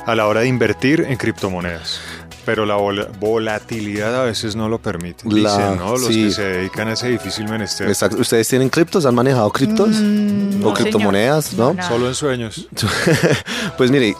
a 0.07 0.15
la 0.15 0.27
hora 0.27 0.41
de 0.41 0.49
invertir 0.49 1.05
en 1.09 1.17
criptomonedas. 1.19 2.01
Pero 2.49 2.65
la 2.65 2.79
vol- 2.79 3.07
volatilidad 3.21 4.23
a 4.23 4.25
veces 4.25 4.57
no 4.57 4.71
lo 4.71 4.79
permite. 4.79 5.23
Dicen, 5.29 5.43
La- 5.43 5.75
¿no? 5.77 5.91
Los 5.99 6.07
sí. 6.07 6.25
que 6.25 6.31
se 6.31 6.43
dedican 6.45 6.89
a 6.89 6.95
ese 6.95 7.09
difícil 7.09 7.47
menester. 7.47 7.87
Exacto. 7.89 8.17
¿Ustedes 8.19 8.49
tienen 8.49 8.71
criptos? 8.71 9.05
¿Han 9.05 9.15
manejado 9.15 9.51
criptos? 9.51 9.91
Mm, 9.91 10.59
no, 10.61 10.69
¿O 10.71 10.73
criptomonedas? 10.73 11.45
señor. 11.45 11.77
¿No? 11.77 11.87
Solo 11.87 12.09
en 12.09 12.15
sueños. 12.15 12.67
Pues 13.77 13.91
mire, 13.91 14.17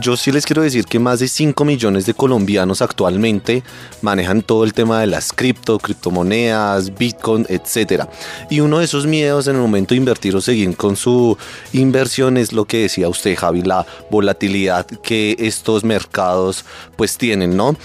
yo 0.00 0.16
sí 0.16 0.32
les 0.32 0.46
quiero 0.46 0.62
decir 0.62 0.84
que 0.84 0.98
más 0.98 1.20
de 1.20 1.28
5 1.28 1.64
millones 1.64 2.06
de 2.06 2.14
colombianos 2.14 2.82
actualmente 2.82 3.62
manejan 4.02 4.42
todo 4.42 4.64
el 4.64 4.72
tema 4.72 5.00
de 5.00 5.06
las 5.06 5.32
cripto, 5.32 5.78
criptomonedas, 5.78 6.94
bitcoin, 6.96 7.46
etcétera. 7.48 8.08
Y 8.50 8.60
uno 8.60 8.78
de 8.78 8.84
esos 8.84 9.06
miedos 9.06 9.46
en 9.48 9.56
el 9.56 9.62
momento 9.62 9.94
de 9.94 9.98
invertir 9.98 10.36
o 10.36 10.40
seguir 10.40 10.76
con 10.76 10.96
su 10.96 11.36
inversión 11.72 12.36
es 12.36 12.52
lo 12.52 12.64
que 12.64 12.82
decía 12.82 13.08
usted, 13.08 13.36
Javi, 13.36 13.62
la 13.62 13.86
volatilidad 14.10 14.86
que 14.86 15.36
estos 15.38 15.84
mercados 15.84 16.64
pues 16.96 17.18
tienen, 17.18 17.56
¿no? 17.56 17.76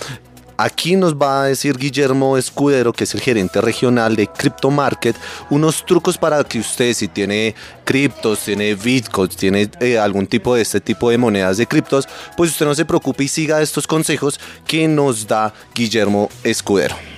Aquí 0.57 0.95
nos 0.95 1.15
va 1.15 1.43
a 1.43 1.45
decir 1.45 1.77
Guillermo 1.77 2.37
Escudero, 2.37 2.93
que 2.93 3.05
es 3.05 3.13
el 3.13 3.21
gerente 3.21 3.61
regional 3.61 4.15
de 4.15 4.27
Crypto 4.27 4.69
Market, 4.69 5.15
unos 5.49 5.85
trucos 5.85 6.17
para 6.17 6.43
que 6.43 6.59
usted, 6.59 6.93
si 6.93 7.07
tiene 7.07 7.55
criptos, 7.83 8.39
tiene 8.39 8.75
bitcoins, 8.75 9.35
tiene 9.35 9.69
eh, 9.79 9.97
algún 9.97 10.27
tipo 10.27 10.55
de 10.55 10.61
este 10.61 10.79
tipo 10.79 11.09
de 11.09 11.17
monedas 11.17 11.57
de 11.57 11.67
criptos, 11.67 12.07
pues 12.37 12.51
usted 12.51 12.65
no 12.65 12.75
se 12.75 12.85
preocupe 12.85 13.23
y 13.23 13.27
siga 13.27 13.61
estos 13.61 13.87
consejos 13.87 14.39
que 14.67 14.87
nos 14.87 15.27
da 15.27 15.53
Guillermo 15.73 16.29
Escudero. 16.43 17.12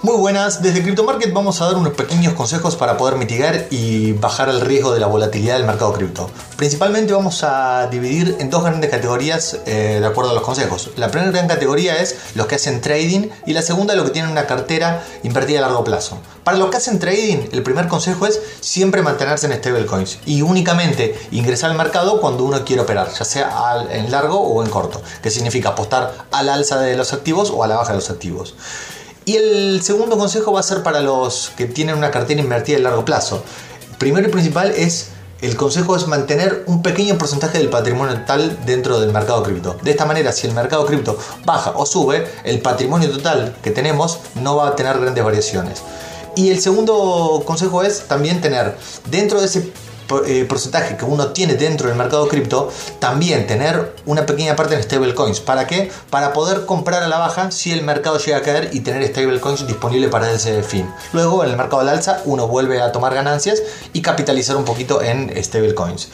Muy 0.00 0.16
buenas, 0.16 0.62
desde 0.62 0.80
Crypto 0.80 1.02
Market 1.02 1.32
vamos 1.32 1.60
a 1.60 1.64
dar 1.64 1.74
unos 1.74 1.92
pequeños 1.92 2.34
consejos 2.34 2.76
para 2.76 2.96
poder 2.96 3.16
mitigar 3.16 3.66
y 3.70 4.12
bajar 4.12 4.48
el 4.48 4.60
riesgo 4.60 4.94
de 4.94 5.00
la 5.00 5.08
volatilidad 5.08 5.56
del 5.56 5.66
mercado 5.66 5.92
cripto. 5.92 6.30
Principalmente 6.56 7.12
vamos 7.12 7.42
a 7.42 7.88
dividir 7.90 8.36
en 8.38 8.48
dos 8.48 8.62
grandes 8.62 8.90
categorías 8.90 9.58
eh, 9.66 9.98
de 10.00 10.06
acuerdo 10.06 10.30
a 10.30 10.34
los 10.34 10.44
consejos. 10.44 10.90
La 10.94 11.10
primera 11.10 11.32
gran 11.32 11.48
categoría 11.48 12.00
es 12.00 12.14
los 12.36 12.46
que 12.46 12.54
hacen 12.54 12.80
trading 12.80 13.28
y 13.44 13.54
la 13.54 13.62
segunda 13.62 13.96
los 13.96 14.04
que 14.04 14.12
tienen 14.12 14.30
una 14.30 14.46
cartera 14.46 15.04
invertida 15.24 15.58
a 15.58 15.62
largo 15.62 15.82
plazo. 15.82 16.18
Para 16.44 16.58
los 16.58 16.70
que 16.70 16.76
hacen 16.76 17.00
trading, 17.00 17.48
el 17.50 17.64
primer 17.64 17.88
consejo 17.88 18.26
es 18.26 18.40
siempre 18.60 19.02
mantenerse 19.02 19.46
en 19.46 19.54
stablecoins 19.54 20.20
y 20.24 20.42
únicamente 20.42 21.18
ingresar 21.32 21.72
al 21.72 21.76
mercado 21.76 22.20
cuando 22.20 22.44
uno 22.44 22.64
quiere 22.64 22.82
operar, 22.82 23.08
ya 23.12 23.24
sea 23.24 23.84
en 23.90 24.12
largo 24.12 24.38
o 24.38 24.62
en 24.62 24.70
corto, 24.70 25.02
que 25.22 25.32
significa 25.32 25.70
apostar 25.70 26.26
al 26.30 26.48
alza 26.48 26.78
de 26.78 26.96
los 26.96 27.12
activos 27.12 27.50
o 27.50 27.64
a 27.64 27.66
la 27.66 27.76
baja 27.76 27.90
de 27.90 27.96
los 27.96 28.10
activos. 28.10 28.54
Y 29.28 29.36
el 29.36 29.82
segundo 29.82 30.16
consejo 30.16 30.52
va 30.52 30.60
a 30.60 30.62
ser 30.62 30.82
para 30.82 31.02
los 31.02 31.52
que 31.54 31.66
tienen 31.66 31.98
una 31.98 32.10
cartera 32.10 32.40
invertida 32.40 32.78
a 32.78 32.80
largo 32.80 33.04
plazo. 33.04 33.42
Primero 33.98 34.26
y 34.26 34.30
principal 34.30 34.70
es 34.70 35.10
el 35.42 35.54
consejo 35.54 35.96
es 35.96 36.06
mantener 36.06 36.64
un 36.66 36.80
pequeño 36.80 37.18
porcentaje 37.18 37.58
del 37.58 37.68
patrimonio 37.68 38.14
total 38.20 38.58
dentro 38.64 38.98
del 38.98 39.12
mercado 39.12 39.42
cripto. 39.42 39.76
De 39.82 39.90
esta 39.90 40.06
manera, 40.06 40.32
si 40.32 40.46
el 40.46 40.54
mercado 40.54 40.86
cripto 40.86 41.18
baja 41.44 41.74
o 41.76 41.84
sube, 41.84 42.26
el 42.44 42.62
patrimonio 42.62 43.10
total 43.10 43.54
que 43.62 43.70
tenemos 43.70 44.18
no 44.36 44.56
va 44.56 44.68
a 44.68 44.76
tener 44.76 44.98
grandes 44.98 45.22
variaciones. 45.22 45.82
Y 46.34 46.48
el 46.48 46.62
segundo 46.62 47.42
consejo 47.44 47.82
es 47.82 48.08
también 48.08 48.40
tener 48.40 48.78
dentro 49.10 49.40
de 49.40 49.46
ese 49.46 49.70
eh, 50.26 50.44
porcentaje 50.48 50.96
que 50.96 51.04
uno 51.04 51.28
tiene 51.28 51.54
dentro 51.54 51.88
del 51.88 51.96
mercado 51.96 52.28
cripto, 52.28 52.70
también 52.98 53.46
tener 53.46 53.94
una 54.06 54.26
pequeña 54.26 54.56
parte 54.56 54.74
en 54.74 54.82
stablecoins. 54.82 55.40
¿Para 55.40 55.66
qué? 55.66 55.90
Para 56.10 56.32
poder 56.32 56.66
comprar 56.66 57.02
a 57.02 57.08
la 57.08 57.18
baja 57.18 57.50
si 57.50 57.72
el 57.72 57.82
mercado 57.82 58.18
llega 58.18 58.38
a 58.38 58.42
caer 58.42 58.70
y 58.72 58.80
tener 58.80 59.06
stablecoins 59.06 59.66
disponible 59.66 60.08
para 60.08 60.30
ese 60.30 60.62
fin. 60.62 60.90
Luego, 61.12 61.44
en 61.44 61.50
el 61.50 61.56
mercado 61.56 61.80
del 61.80 61.90
alza, 61.90 62.22
uno 62.24 62.48
vuelve 62.48 62.80
a 62.80 62.92
tomar 62.92 63.14
ganancias 63.14 63.62
y 63.92 64.02
capitalizar 64.02 64.56
un 64.56 64.64
poquito 64.64 65.02
en 65.02 65.32
stablecoins. 65.42 66.08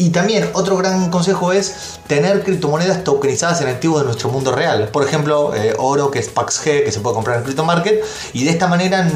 Y 0.00 0.08
también 0.08 0.48
otro 0.54 0.78
gran 0.78 1.10
consejo 1.10 1.52
es 1.52 1.98
tener 2.06 2.42
criptomonedas 2.42 3.04
tokenizadas 3.04 3.60
en 3.60 3.68
activos 3.68 4.00
de 4.00 4.06
nuestro 4.06 4.30
mundo 4.30 4.50
real. 4.50 4.88
Por 4.88 5.06
ejemplo, 5.06 5.54
eh, 5.54 5.74
oro 5.76 6.10
que 6.10 6.20
es 6.20 6.28
PaxG 6.30 6.84
que 6.84 6.90
se 6.90 7.00
puede 7.00 7.16
comprar 7.16 7.36
en 7.36 7.44
Crypto 7.44 7.66
Market. 7.66 8.02
Y 8.32 8.44
de 8.44 8.50
esta 8.50 8.66
manera 8.66 9.06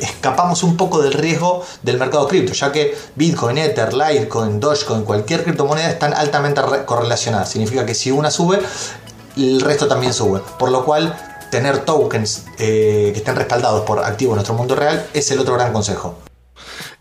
escapamos 0.00 0.62
un 0.62 0.78
poco 0.78 1.02
del 1.02 1.12
riesgo 1.12 1.62
del 1.82 1.98
mercado 1.98 2.26
cripto, 2.26 2.54
ya 2.54 2.72
que 2.72 2.96
Bitcoin, 3.16 3.58
Ether, 3.58 3.92
Litecoin, 3.92 4.58
Dogecoin, 4.58 5.02
cualquier 5.02 5.44
criptomoneda 5.44 5.90
están 5.90 6.14
altamente 6.14 6.62
correlacionadas. 6.86 7.50
Significa 7.50 7.84
que 7.84 7.94
si 7.94 8.10
una 8.10 8.30
sube, 8.30 8.60
el 9.36 9.60
resto 9.60 9.88
también 9.88 10.14
sube. 10.14 10.40
Por 10.58 10.70
lo 10.70 10.86
cual, 10.86 11.14
tener 11.50 11.80
tokens 11.80 12.44
eh, 12.58 13.10
que 13.12 13.18
estén 13.18 13.36
respaldados 13.36 13.84
por 13.84 14.02
activos 14.02 14.32
en 14.32 14.36
nuestro 14.36 14.54
mundo 14.54 14.74
real 14.74 15.06
es 15.12 15.30
el 15.30 15.38
otro 15.38 15.52
gran 15.52 15.70
consejo. 15.70 16.27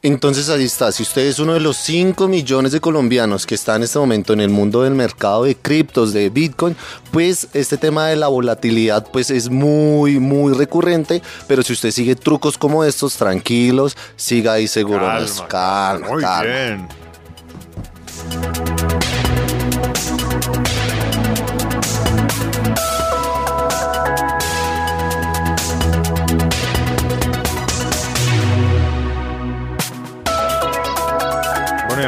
Entonces 0.03 0.47
ahí 0.49 0.63
está, 0.63 0.91
si 0.91 1.01
usted 1.01 1.23
es 1.23 1.39
uno 1.39 1.53
de 1.53 1.59
los 1.59 1.75
5 1.77 2.27
millones 2.27 2.71
de 2.71 2.79
colombianos 2.79 3.47
que 3.47 3.55
está 3.55 3.75
en 3.75 3.83
este 3.83 3.97
momento 3.97 4.31
en 4.31 4.41
el 4.41 4.49
mundo 4.49 4.83
del 4.83 4.93
mercado 4.93 5.43
de 5.45 5.55
criptos, 5.55 6.13
de 6.13 6.29
Bitcoin, 6.29 6.75
pues 7.11 7.47
este 7.53 7.77
tema 7.77 8.07
de 8.07 8.15
la 8.15 8.27
volatilidad 8.27 9.07
pues 9.11 9.31
es 9.31 9.49
muy, 9.49 10.19
muy 10.19 10.53
recurrente, 10.53 11.23
pero 11.47 11.63
si 11.63 11.73
usted 11.73 11.89
sigue 11.91 12.15
trucos 12.15 12.59
como 12.59 12.83
estos, 12.83 13.17
tranquilos, 13.17 13.97
siga 14.15 14.53
ahí 14.53 14.67
seguro. 14.67 15.05
Calma, 15.05 15.47
calma, 15.47 16.07
Muy 16.09 16.21
calma. 16.21 16.43
bien. 16.43 16.87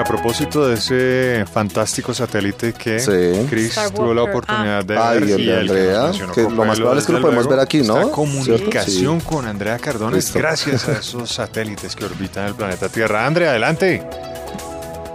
Propósito 0.10 0.68
de 0.68 0.74
ese 0.76 1.46
fantástico 1.52 2.14
satélite 2.14 2.74
que 2.74 3.00
Sí. 3.00 3.46
Chris 3.50 3.76
tuvo 3.96 4.14
la 4.14 4.24
Walker. 4.24 4.36
oportunidad 4.38 4.84
de 4.84 4.98
Ay, 4.98 5.20
ver 5.20 5.24
el 5.30 5.40
y 5.42 5.46
de 5.46 5.54
el 5.60 5.68
que 5.68 5.74
Andrea, 5.96 6.12
que 6.34 6.42
lo 6.44 6.66
más 6.66 6.78
probable 6.78 7.00
es 7.02 7.06
que 7.08 7.14
lo 7.14 7.22
podemos 7.22 7.46
luego, 7.46 7.50
ver 7.58 7.60
aquí, 7.60 7.82
¿no? 7.84 8.00
Esta 8.00 8.12
comunicación 8.12 9.22
Sí. 9.22 9.28
con 9.28 9.46
Andrea 9.46 9.78
Cardona 9.78 10.18
es 10.18 10.26
Listo. 10.26 10.40
gracias 10.40 10.90
a 10.90 10.94
esos 11.00 11.30
satélites 11.30 11.96
que 11.96 12.06
orbitan 12.06 12.48
el 12.48 12.56
planeta 12.56 12.90
Tierra. 12.90 13.26
Andrea, 13.28 13.52
adelante. 13.52 14.04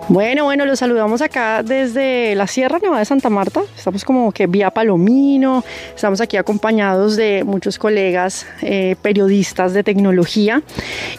Bueno, 0.06 0.44
bueno, 0.44 0.66
los 0.66 0.78
saludamos 0.78 1.22
acá 1.22 1.62
desde 1.62 2.34
la 2.34 2.46
Sierra 2.46 2.78
Nevada 2.78 2.98
de 2.98 3.06
Santa 3.06 3.30
Marta. 3.30 3.62
Estamos 3.74 4.04
como 4.04 4.32
que 4.32 4.46
vía 4.46 4.70
Palomino. 4.70 5.64
Estamos 5.96 6.20
aquí 6.20 6.36
acompañados 6.36 7.16
de 7.16 7.42
muchos 7.42 7.78
colegas 7.78 8.46
eh, 8.60 8.96
periodistas 9.00 9.72
de 9.72 9.82
tecnología. 9.82 10.62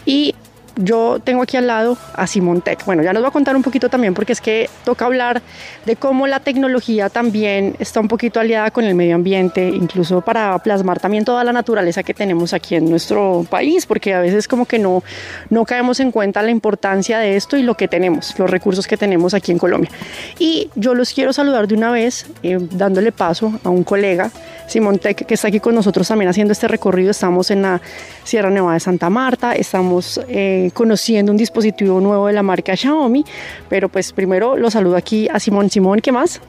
Y 0.04 0.36
yo 0.76 1.18
tengo 1.22 1.42
aquí 1.42 1.56
al 1.56 1.66
lado 1.66 1.96
a 2.14 2.26
Simón 2.26 2.60
Tech. 2.60 2.84
Bueno, 2.84 3.02
ya 3.02 3.12
nos 3.12 3.22
va 3.22 3.28
a 3.28 3.30
contar 3.30 3.56
un 3.56 3.62
poquito 3.62 3.88
también 3.88 4.14
porque 4.14 4.32
es 4.32 4.40
que 4.40 4.68
toca 4.84 5.06
hablar 5.06 5.42
de 5.84 5.96
cómo 5.96 6.26
la 6.26 6.40
tecnología 6.40 7.08
también 7.08 7.76
está 7.78 8.00
un 8.00 8.08
poquito 8.08 8.40
aliada 8.40 8.70
con 8.70 8.84
el 8.84 8.94
medio 8.94 9.14
ambiente, 9.14 9.68
incluso 9.68 10.20
para 10.20 10.58
plasmar 10.58 11.00
también 11.00 11.24
toda 11.24 11.44
la 11.44 11.52
naturaleza 11.52 12.02
que 12.02 12.14
tenemos 12.14 12.52
aquí 12.52 12.74
en 12.74 12.88
nuestro 12.88 13.46
país, 13.48 13.86
porque 13.86 14.14
a 14.14 14.20
veces 14.20 14.46
como 14.48 14.66
que 14.66 14.78
no, 14.78 15.02
no 15.50 15.64
caemos 15.64 16.00
en 16.00 16.10
cuenta 16.10 16.42
la 16.42 16.50
importancia 16.50 17.18
de 17.18 17.36
esto 17.36 17.56
y 17.56 17.62
lo 17.62 17.74
que 17.74 17.88
tenemos, 17.88 18.38
los 18.38 18.50
recursos 18.50 18.86
que 18.86 18.96
tenemos 18.96 19.34
aquí 19.34 19.52
en 19.52 19.58
Colombia. 19.58 19.90
Y 20.38 20.70
yo 20.74 20.94
los 20.94 21.12
quiero 21.12 21.32
saludar 21.32 21.66
de 21.66 21.74
una 21.74 21.90
vez, 21.90 22.26
eh, 22.42 22.58
dándole 22.60 23.12
paso 23.12 23.58
a 23.64 23.70
un 23.70 23.84
colega, 23.84 24.30
Simón 24.66 24.98
Tech, 24.98 25.26
que 25.26 25.34
está 25.34 25.48
aquí 25.48 25.60
con 25.60 25.74
nosotros 25.74 26.08
también 26.08 26.28
haciendo 26.28 26.52
este 26.52 26.68
recorrido. 26.68 27.10
Estamos 27.10 27.50
en 27.50 27.62
la 27.62 27.80
Sierra 28.24 28.50
Nevada 28.50 28.74
de 28.74 28.80
Santa 28.80 29.10
Marta, 29.10 29.52
estamos 29.52 30.20
eh, 30.28 30.70
conociendo 30.74 31.32
un 31.32 31.38
dispositivo 31.38 32.00
nuevo 32.00 32.26
de 32.26 32.32
la 32.32 32.42
marca 32.42 32.76
Xiaomi, 32.76 33.24
pero 33.68 33.88
pues 33.88 34.12
primero 34.12 34.56
lo 34.56 34.70
saludo 34.70 34.96
aquí 34.96 35.28
a 35.32 35.38
Simón. 35.38 35.70
Simón, 35.70 36.00
¿qué 36.00 36.12
más? 36.12 36.40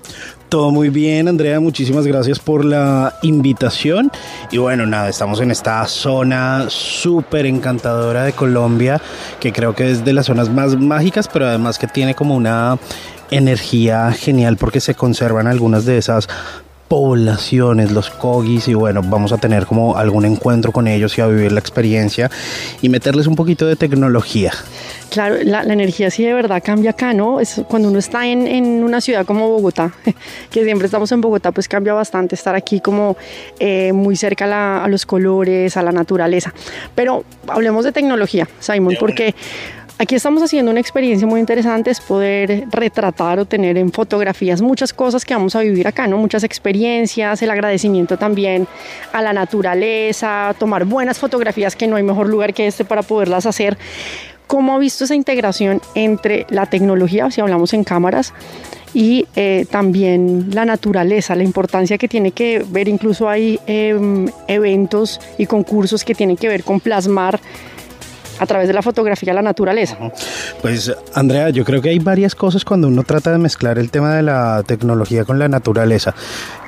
Todo 0.49 0.71
muy 0.71 0.89
bien, 0.89 1.27
Andrea, 1.27 1.59
muchísimas 1.59 2.07
gracias 2.07 2.39
por 2.39 2.63
la 2.63 3.15
invitación. 3.21 4.11
Y 4.51 4.57
bueno, 4.57 4.85
nada, 4.85 5.09
estamos 5.09 5.41
en 5.41 5.51
esta 5.51 5.85
zona 5.87 6.65
súper 6.69 7.45
encantadora 7.45 8.23
de 8.23 8.31
Colombia, 8.33 9.01
que 9.39 9.51
creo 9.51 9.75
que 9.75 9.91
es 9.91 10.05
de 10.05 10.13
las 10.13 10.27
zonas 10.27 10.49
más 10.49 10.77
mágicas, 10.77 11.27
pero 11.27 11.47
además 11.47 11.77
que 11.77 11.87
tiene 11.87 12.15
como 12.15 12.35
una 12.35 12.79
energía 13.29 14.11
genial 14.13 14.57
porque 14.57 14.79
se 14.79 14.95
conservan 14.95 15.47
algunas 15.47 15.83
de 15.83 15.97
esas 15.97 16.29
poblaciones, 16.87 17.91
los 17.91 18.09
cogis 18.09 18.67
y 18.67 18.73
bueno, 18.73 19.01
vamos 19.03 19.31
a 19.31 19.37
tener 19.37 19.65
como 19.65 19.97
algún 19.97 20.25
encuentro 20.25 20.71
con 20.71 20.87
ellos 20.87 21.17
y 21.17 21.21
a 21.21 21.27
vivir 21.27 21.51
la 21.51 21.59
experiencia 21.59 22.29
y 22.81 22.89
meterles 22.89 23.27
un 23.27 23.35
poquito 23.35 23.65
de 23.65 23.75
tecnología. 23.75 24.51
Claro, 25.09 25.37
la, 25.43 25.63
la 25.63 25.73
energía 25.73 26.11
sí 26.11 26.23
de 26.23 26.33
verdad 26.33 26.61
cambia 26.63 26.91
acá, 26.91 27.13
¿no? 27.13 27.39
Es 27.39 27.61
cuando 27.69 27.87
uno 27.89 27.97
está 27.99 28.27
en, 28.27 28.45
en 28.45 28.83
una 28.83 28.99
ciudad 28.99 29.25
como 29.25 29.47
Bogotá, 29.49 29.91
que 30.51 30.63
siempre 30.63 30.85
estamos 30.85 31.11
en 31.11 31.21
Bogotá, 31.21 31.51
pues 31.51 31.67
cambia 31.67 31.93
bastante 31.93 32.35
estar 32.35 32.55
aquí 32.55 32.79
como 32.81 33.15
eh, 33.59 33.93
muy 33.93 34.15
cerca 34.15 34.45
a, 34.45 34.47
la- 34.47 34.83
a 34.83 34.87
los 34.87 35.05
colores, 35.05 35.77
a 35.77 35.81
la 35.83 35.91
naturaleza. 35.91 36.53
Pero 36.95 37.23
hablemos 37.47 37.85
de 37.85 37.91
tecnología, 37.93 38.47
Simon, 38.59 38.95
porque 38.99 39.33
aquí 39.99 40.15
estamos 40.15 40.43
haciendo 40.43 40.71
una 40.71 40.79
experiencia 40.79 41.27
muy 41.27 41.39
interesante, 41.39 41.91
es 41.91 41.99
poder 41.99 42.65
retratar 42.71 43.39
o 43.39 43.45
tener 43.45 43.77
en 43.77 43.91
fotografías 43.91 44.61
muchas 44.61 44.93
cosas 44.93 45.25
que 45.25 45.33
vamos 45.33 45.55
a 45.55 45.61
vivir 45.61 45.87
acá, 45.87 46.07
¿no? 46.07 46.17
Muchas 46.17 46.43
experiencias, 46.43 47.41
el 47.41 47.49
agradecimiento 47.49 48.17
también 48.17 48.67
a 49.13 49.21
la 49.21 49.33
naturaleza, 49.33 50.55
tomar 50.59 50.85
buenas 50.85 51.19
fotografías, 51.19 51.75
que 51.75 51.87
no 51.87 51.95
hay 51.95 52.03
mejor 52.03 52.27
lugar 52.29 52.53
que 52.53 52.67
este 52.67 52.85
para 52.85 53.01
poderlas 53.01 53.45
hacer. 53.45 53.77
¿Cómo 54.45 54.75
ha 54.75 54.79
visto 54.79 55.03
esa 55.03 55.15
integración 55.15 55.81
entre 55.93 56.45
la 56.49 56.67
tecnología, 56.67 57.29
si 57.31 57.41
hablamos 57.41 57.73
en 57.73 57.83
cámaras, 57.83 58.33
y 58.93 59.27
eh, 59.35 59.65
también 59.69 60.51
la 60.53 60.63
naturaleza, 60.63 61.35
la 61.35 61.43
importancia 61.43 61.97
que 61.97 62.07
tiene 62.07 62.31
que 62.31 62.63
ver, 62.69 62.87
incluso 62.87 63.27
hay 63.27 63.59
em, 63.67 64.27
eventos 64.47 65.19
y 65.37 65.45
concursos 65.45 66.05
que 66.05 66.15
tienen 66.15 66.37
que 66.37 66.47
ver 66.47 66.63
con 66.63 66.79
plasmar 66.79 67.39
a 68.39 68.45
través 68.45 68.67
de 68.67 68.73
la 68.73 68.81
fotografía 68.81 69.33
la 69.33 69.41
naturaleza. 69.41 69.97
Pues 70.61 70.91
Andrea, 71.13 71.49
yo 71.49 71.63
creo 71.63 71.81
que 71.81 71.89
hay 71.89 71.99
varias 71.99 72.35
cosas 72.35 72.63
cuando 72.63 72.87
uno 72.87 73.03
trata 73.03 73.31
de 73.31 73.37
mezclar 73.37 73.77
el 73.79 73.89
tema 73.89 74.15
de 74.15 74.21
la 74.21 74.63
tecnología 74.65 75.25
con 75.25 75.39
la 75.39 75.47
naturaleza. 75.47 76.13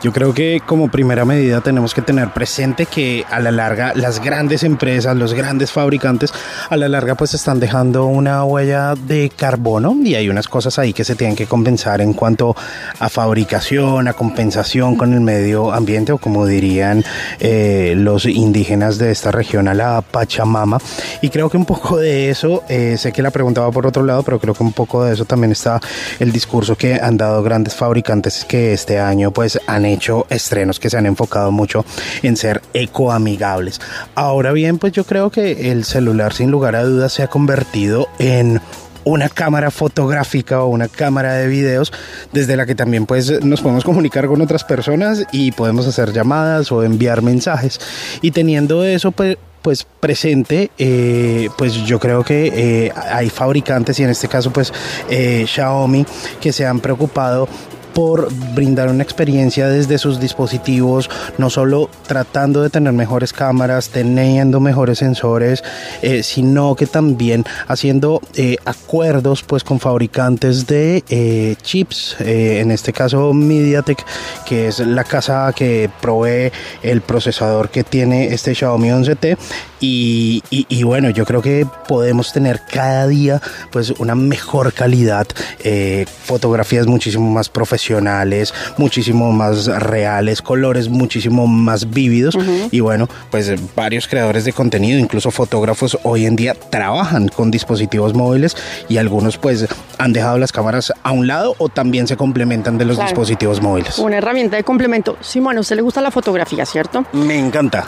Yo 0.01 0.13
creo 0.13 0.33
que 0.33 0.61
como 0.65 0.89
primera 0.89 1.25
medida 1.25 1.61
tenemos 1.61 1.93
que 1.93 2.01
tener 2.01 2.29
presente 2.29 2.85
que 2.85 3.25
a 3.29 3.39
la 3.39 3.51
larga 3.51 3.93
las 3.95 4.23
grandes 4.23 4.63
empresas, 4.63 5.15
los 5.15 5.33
grandes 5.33 5.71
fabricantes, 5.71 6.33
a 6.69 6.77
la 6.77 6.87
larga 6.87 7.15
pues 7.15 7.33
están 7.33 7.59
dejando 7.59 8.05
una 8.05 8.43
huella 8.43 8.95
de 8.95 9.31
carbono 9.35 9.95
y 10.03 10.15
hay 10.15 10.29
unas 10.29 10.47
cosas 10.47 10.79
ahí 10.79 10.93
que 10.93 11.03
se 11.03 11.15
tienen 11.15 11.35
que 11.35 11.47
compensar 11.47 12.01
en 12.01 12.13
cuanto 12.13 12.55
a 12.99 13.09
fabricación, 13.09 14.07
a 14.07 14.13
compensación 14.13 14.95
con 14.95 15.13
el 15.13 15.21
medio 15.21 15.71
ambiente 15.71 16.11
o 16.13 16.17
como 16.17 16.45
dirían 16.45 17.03
eh, 17.39 17.93
los 17.97 18.25
indígenas 18.25 18.97
de 18.97 19.11
esta 19.11 19.31
región 19.31 19.67
a 19.67 19.73
la 19.73 20.01
Pachamama. 20.01 20.79
Y 21.21 21.29
creo 21.29 21.49
que 21.49 21.58
un 21.59 21.65
poco 21.65 21.97
de 21.97 22.29
eso, 22.29 22.63
eh, 22.69 22.95
sé 22.97 23.11
que 23.11 23.21
la 23.21 23.31
pregunta 23.31 23.61
va 23.61 23.71
por 23.71 23.85
otro 23.85 24.03
lado, 24.03 24.23
pero 24.23 24.39
creo 24.39 24.53
que 24.53 24.63
un 24.63 24.71
poco 24.71 25.03
de 25.03 25.13
eso 25.13 25.25
también 25.25 25.51
está 25.51 25.81
el 26.19 26.31
discurso 26.31 26.77
que 26.77 26.95
han 26.95 27.17
dado 27.17 27.43
grandes 27.43 27.75
fabricantes 27.75 28.45
que 28.45 28.71
este 28.71 28.97
año 28.97 29.31
pues 29.31 29.59
han 29.67 29.85
hecho 29.85 30.25
estrenos 30.29 30.79
que 30.79 30.89
se 30.89 30.97
han 30.97 31.05
enfocado 31.05 31.51
mucho 31.51 31.83
en 32.23 32.37
ser 32.37 32.61
ecoamigables. 32.73 33.81
Ahora 34.15 34.53
bien, 34.53 34.77
pues 34.77 34.93
yo 34.93 35.03
creo 35.03 35.29
que 35.29 35.71
el 35.71 35.83
celular 35.83 36.33
sin 36.33 36.49
lugar 36.49 36.77
a 36.77 36.83
dudas 36.83 37.11
se 37.11 37.23
ha 37.23 37.27
convertido 37.27 38.07
en 38.19 38.61
una 39.03 39.27
cámara 39.27 39.71
fotográfica 39.71 40.63
o 40.63 40.67
una 40.67 40.87
cámara 40.87 41.33
de 41.33 41.47
videos 41.47 41.91
desde 42.31 42.55
la 42.55 42.65
que 42.65 42.75
también 42.75 43.05
pues 43.05 43.43
nos 43.43 43.61
podemos 43.61 43.83
comunicar 43.83 44.27
con 44.27 44.41
otras 44.41 44.63
personas 44.63 45.25
y 45.31 45.51
podemos 45.51 45.87
hacer 45.87 46.13
llamadas 46.13 46.71
o 46.71 46.83
enviar 46.83 47.21
mensajes 47.21 47.79
y 48.21 48.31
teniendo 48.31 48.83
eso 48.83 49.11
pues 49.11 49.37
pues 49.61 49.85
presente, 49.99 50.71
eh, 50.77 51.49
pues 51.57 51.73
yo 51.85 51.99
creo 51.99 52.23
que 52.23 52.51
eh, 52.53 52.91
hay 52.95 53.29
fabricantes 53.29 53.99
y 53.99 54.03
en 54.03 54.09
este 54.09 54.27
caso 54.27 54.51
pues 54.51 54.73
eh, 55.09 55.45
Xiaomi 55.47 56.05
que 56.39 56.53
se 56.53 56.65
han 56.65 56.79
preocupado 56.79 57.47
por 57.93 58.29
brindar 58.53 58.89
una 58.89 59.03
experiencia 59.03 59.67
desde 59.67 59.97
sus 59.97 60.19
dispositivos, 60.19 61.09
no 61.37 61.49
solo 61.49 61.89
tratando 62.07 62.61
de 62.61 62.69
tener 62.69 62.93
mejores 62.93 63.33
cámaras, 63.33 63.89
teniendo 63.89 64.59
mejores 64.59 64.99
sensores, 64.99 65.63
eh, 66.01 66.23
sino 66.23 66.75
que 66.75 66.85
también 66.85 67.45
haciendo 67.67 68.21
eh, 68.35 68.57
acuerdos 68.65 69.43
pues 69.43 69.63
con 69.63 69.79
fabricantes 69.79 70.67
de 70.67 71.03
eh, 71.09 71.55
chips, 71.61 72.15
en 72.19 72.71
este 72.71 72.93
caso 72.93 73.33
MediaTek, 73.33 74.05
que 74.45 74.67
es 74.67 74.79
la 74.79 75.03
casa 75.03 75.51
que 75.55 75.89
provee 76.01 76.51
el 76.83 77.01
procesador 77.01 77.69
que 77.69 77.83
tiene 77.83 78.33
este 78.33 78.53
Xiaomi 78.53 78.89
11T 78.89 79.37
y, 79.79 80.43
y- 80.49 80.65
y 80.69 80.83
bueno, 80.83 81.09
yo 81.09 81.25
creo 81.25 81.41
que 81.41 81.65
podemos 81.87 82.33
tener 82.33 82.61
cada 82.71 83.07
día 83.07 83.41
pues 83.71 83.91
una 83.99 84.15
mejor 84.15 84.73
calidad, 84.73 85.27
eh, 85.63 86.05
fotografías 86.23 86.87
muchísimo 86.87 87.29
más 87.31 87.49
profesionales, 87.49 88.53
muchísimo 88.77 89.31
más 89.31 89.65
reales, 89.67 90.41
colores 90.41 90.89
muchísimo 90.89 91.47
más 91.47 91.89
vívidos 91.89 92.37
y 92.71 92.79
bueno, 92.79 93.07
pues 93.31 93.51
varios 93.75 94.07
creadores 94.07 94.45
de 94.45 94.53
contenido, 94.53 94.99
incluso 94.99 95.31
fotógrafos 95.31 95.97
hoy 96.03 96.25
en 96.25 96.35
día 96.35 96.53
trabajan 96.53 97.27
con 97.29 97.51
dispositivos 97.51 98.13
móviles 98.13 98.55
y 98.89 98.97
algunos 98.97 99.37
pues 99.37 99.67
han 99.97 100.13
dejado 100.13 100.37
las 100.37 100.51
cámaras 100.51 100.93
a 101.03 101.11
un 101.11 101.27
lado 101.27 101.55
o 101.57 101.69
también 101.69 102.07
se 102.07 102.17
complementan 102.17 102.77
de 102.77 102.85
los 102.85 102.95
Claro. 102.97 103.09
dispositivos 103.11 103.61
móviles. 103.61 103.97
Una 103.99 104.17
herramienta 104.17 104.57
de 104.57 104.63
complemento. 104.63 105.17
Simón, 105.21 105.57
a 105.57 105.61
usted 105.61 105.75
le 105.77 105.81
gusta 105.81 106.01
la 106.01 106.11
fotografía, 106.11 106.65
¿cierto? 106.65 107.05
Me 107.13 107.37
encanta. 107.39 107.85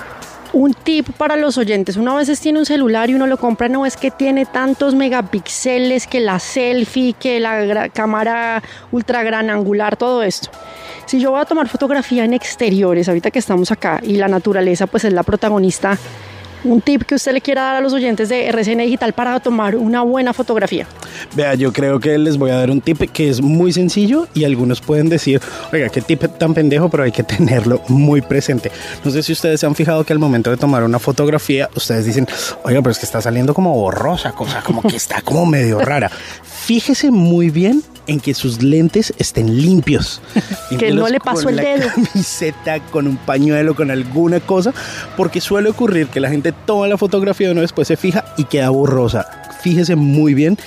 Un 0.53 0.73
tip 0.73 1.09
para 1.11 1.37
los 1.37 1.57
oyentes, 1.57 1.95
uno 1.95 2.11
a 2.11 2.17
veces 2.17 2.41
tiene 2.41 2.59
un 2.59 2.65
celular 2.65 3.09
y 3.09 3.13
uno 3.13 3.25
lo 3.25 3.37
compra, 3.37 3.69
no 3.69 3.85
es 3.85 3.95
que 3.95 4.11
tiene 4.11 4.45
tantos 4.45 4.95
megapíxeles, 4.95 6.07
que 6.07 6.19
la 6.19 6.39
selfie, 6.39 7.13
que 7.13 7.39
la 7.39 7.87
cámara 7.87 8.61
ultra 8.91 9.23
gran 9.23 9.49
angular, 9.49 9.95
todo 9.95 10.23
esto. 10.23 10.49
Si 11.05 11.21
yo 11.21 11.31
voy 11.31 11.39
a 11.39 11.45
tomar 11.45 11.69
fotografía 11.69 12.25
en 12.25 12.33
exteriores, 12.33 13.07
ahorita 13.07 13.31
que 13.31 13.39
estamos 13.39 13.71
acá 13.71 14.01
y 14.03 14.17
la 14.17 14.27
naturaleza 14.27 14.87
pues 14.87 15.05
es 15.05 15.13
la 15.13 15.23
protagonista, 15.23 15.97
un 16.63 16.81
tip 16.81 17.03
que 17.03 17.15
usted 17.15 17.33
le 17.33 17.41
quiera 17.41 17.63
dar 17.63 17.75
a 17.77 17.81
los 17.81 17.93
oyentes 17.93 18.29
de 18.29 18.47
RCN 18.47 18.79
Digital 18.79 19.13
para 19.13 19.39
tomar 19.39 19.75
una 19.75 20.01
buena 20.01 20.33
fotografía. 20.33 20.87
Vea, 21.35 21.55
yo 21.55 21.73
creo 21.73 21.99
que 21.99 22.17
les 22.17 22.37
voy 22.37 22.51
a 22.51 22.55
dar 22.55 22.71
un 22.71 22.81
tip 22.81 22.99
que 23.11 23.29
es 23.29 23.41
muy 23.41 23.73
sencillo 23.73 24.27
y 24.33 24.43
algunos 24.43 24.81
pueden 24.81 25.09
decir, 25.09 25.41
oiga, 25.71 25.89
qué 25.89 26.01
tip 26.01 26.23
tan 26.37 26.53
pendejo, 26.53 26.89
pero 26.89 27.03
hay 27.03 27.11
que 27.11 27.23
tenerlo 27.31 27.81
muy 27.87 28.21
presente. 28.21 28.71
No 29.03 29.11
sé 29.11 29.23
si 29.23 29.31
ustedes 29.33 29.59
se 29.59 29.65
han 29.65 29.75
fijado 29.75 30.03
que 30.03 30.13
al 30.13 30.19
momento 30.19 30.49
de 30.49 30.57
tomar 30.57 30.83
una 30.83 30.99
fotografía, 30.99 31.69
ustedes 31.75 32.05
dicen, 32.05 32.27
oiga, 32.63 32.81
pero 32.81 32.91
es 32.91 32.99
que 32.99 33.05
está 33.05 33.21
saliendo 33.21 33.53
como 33.53 33.73
borrosa, 33.73 34.31
cosa 34.31 34.61
como 34.61 34.81
que 34.81 34.95
está 34.95 35.21
como 35.21 35.45
medio 35.45 35.79
rara. 35.79 36.11
Fíjese 36.43 37.11
muy 37.11 37.49
bien 37.49 37.83
en 38.07 38.19
que 38.19 38.33
sus 38.33 38.61
lentes 38.61 39.13
estén 39.17 39.61
limpios. 39.61 40.21
Que 40.79 40.91
no 40.91 41.07
le 41.09 41.19
pasó 41.19 41.43
con 41.43 41.49
el 41.49 41.55
la 41.57 41.63
dedo. 41.63 41.89
camiseta, 41.93 42.79
con 42.79 43.05
un 43.05 43.17
pañuelo, 43.17 43.75
con 43.75 43.91
alguna 43.91 44.39
cosa, 44.39 44.73
porque 45.17 45.41
suele 45.41 45.69
ocurrir 45.69 46.07
que 46.07 46.21
la 46.21 46.29
gente 46.29 46.53
toma 46.65 46.87
la 46.87 46.97
fotografía 46.97 47.49
y 47.49 47.51
uno 47.51 47.59
después 47.61 47.89
se 47.89 47.97
fija 47.97 48.23
y 48.37 48.45
queda 48.45 48.69
borrosa. 48.69 49.27
Fíjese 49.61 49.95
muy 49.95 50.33
bien 50.33 50.57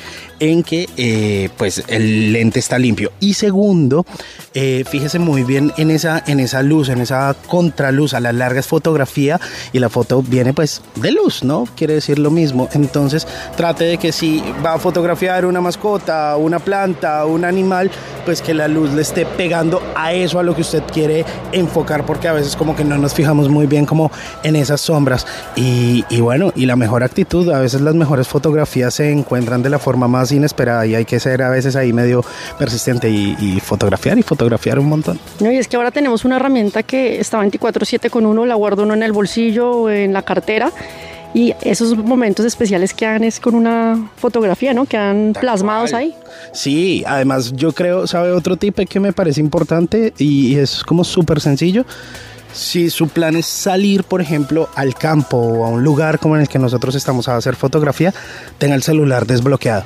en 0.41 0.63
que 0.63 0.89
eh, 0.97 1.49
pues 1.57 1.83
el 1.89 2.33
lente 2.33 2.59
está 2.59 2.79
limpio. 2.79 3.13
Y 3.21 3.35
segundo, 3.35 4.07
eh, 4.55 4.85
fíjese 4.89 5.19
muy 5.19 5.43
bien 5.45 5.73
en 5.77 5.91
esa, 5.91 6.23
en 6.27 6.41
esa 6.41 6.63
luz, 6.63 6.89
en 6.89 7.01
esa 7.01 7.35
contraluz. 7.47 8.15
A 8.15 8.21
la 8.21 8.33
larga 8.33 8.61
es 8.61 8.67
fotografía 8.67 9.41
y 9.73 9.79
la 9.79 9.89
foto 9.89 10.23
viene 10.23 10.53
pues 10.53 10.83
de 10.97 11.13
luz, 11.13 11.43
¿no? 11.43 11.67
Quiere 11.77 11.95
decir 11.95 12.19
lo 12.19 12.31
mismo. 12.31 12.69
Entonces 12.73 13.27
trate 13.57 13.85
de 13.85 13.99
que 13.99 14.13
si 14.13 14.43
va 14.65 14.75
a 14.75 14.79
fotografiar 14.79 15.47
una 15.47 15.61
mascota, 15.61 16.37
una 16.37 16.59
planta, 16.59 17.25
un 17.27 17.45
animal, 17.45 17.91
pues 18.25 18.43
que 18.43 18.55
la 18.55 18.69
luz 18.69 18.93
le 18.93 19.03
esté 19.03 19.27
pegando 19.27 19.83
a 19.95 20.13
eso, 20.13 20.39
a 20.39 20.43
lo 20.43 20.55
que 20.55 20.63
usted 20.63 20.83
quiere 20.93 21.25
enfocar, 21.53 22.07
porque 22.07 22.29
a 22.29 22.33
veces 22.33 22.57
como 22.57 22.77
que 22.77 22.85
no 22.85 22.99
nos 22.99 23.15
fijamos 23.15 23.49
muy 23.49 23.67
bien 23.67 23.87
como 23.87 24.11
en 24.43 24.57
esas 24.57 24.81
sombras. 24.81 25.27
Y, 25.57 26.05
y 26.09 26.21
bueno, 26.21 26.53
y 26.55 26.67
la 26.67 26.77
mejor 26.77 27.03
actitud, 27.03 27.51
a 27.51 27.61
veces 27.61 27.81
las 27.81 27.95
mejores 27.95 28.29
fotografías 28.29 28.95
se 28.95 29.11
encuentran 29.11 29.63
de 29.63 29.71
la 29.71 29.79
forma 29.79 30.09
más 30.09 30.24
inesperada 30.33 30.87
y 30.87 30.95
hay 30.95 31.05
que 31.05 31.21
ser 31.21 31.43
a 31.43 31.51
veces 31.51 31.77
ahí 31.77 31.93
medio 31.93 32.25
persistente 32.59 33.11
y, 33.11 33.37
y 33.41 33.61
fotografiar 33.61 34.19
y 34.19 34.23
fotografiar 34.23 34.79
un 34.79 34.89
montón. 34.89 35.19
No, 35.41 35.51
y 35.51 35.57
es 35.57 35.69
que 35.69 35.77
ahora 35.77 35.91
tenemos 35.91 36.25
una 36.25 36.37
herramienta 36.37 36.83
que 36.83 37.21
está 37.21 37.41
24/7 37.41 38.11
con 38.11 38.27
uno, 38.27 38.47
la 38.47 38.55
guarda 38.55 38.83
uno 38.83 38.95
en 38.95 39.03
el 39.03 39.13
bolsillo 39.13 39.71
o 39.71 39.91
en 39.91 40.13
la 40.13 40.23
cartera. 40.23 40.73
Y 41.35 41.53
esos 41.63 41.97
momentos 41.97 42.47
especiales 42.47 42.95
quedan 42.95 43.25
es 43.25 43.41
con 43.41 43.57
una 43.57 44.09
fotografía, 44.17 44.73
¿no? 44.73 44.85
Quedan 44.87 45.33
plasmados 45.39 45.93
ahí. 45.93 46.15
Sí, 46.53 47.03
además 47.09 47.53
yo 47.57 47.73
creo, 47.73 48.07
¿sabe 48.07 48.31
otro 48.31 48.57
tip 48.57 48.79
que 48.89 49.01
me 49.01 49.13
parece 49.13 49.41
importante 49.41 50.15
y 50.17 50.55
es 50.57 50.85
como 50.85 51.03
súper 51.03 51.41
sencillo? 51.41 51.85
Si 52.53 52.89
su 52.89 53.09
plan 53.09 53.35
es 53.35 53.47
salir, 53.47 54.05
por 54.05 54.21
ejemplo, 54.21 54.69
al 54.77 54.95
campo 54.95 55.37
o 55.37 55.65
a 55.65 55.71
un 55.71 55.83
lugar 55.83 56.21
como 56.21 56.37
en 56.37 56.43
el 56.43 56.49
que 56.49 56.61
nosotros 56.61 56.95
estamos 56.95 57.29
a 57.29 57.37
hacer 57.37 57.57
fotografía, 57.57 58.15
tenga 58.59 58.77
el 58.77 58.85
celular 58.85 59.27
desbloqueado 59.27 59.85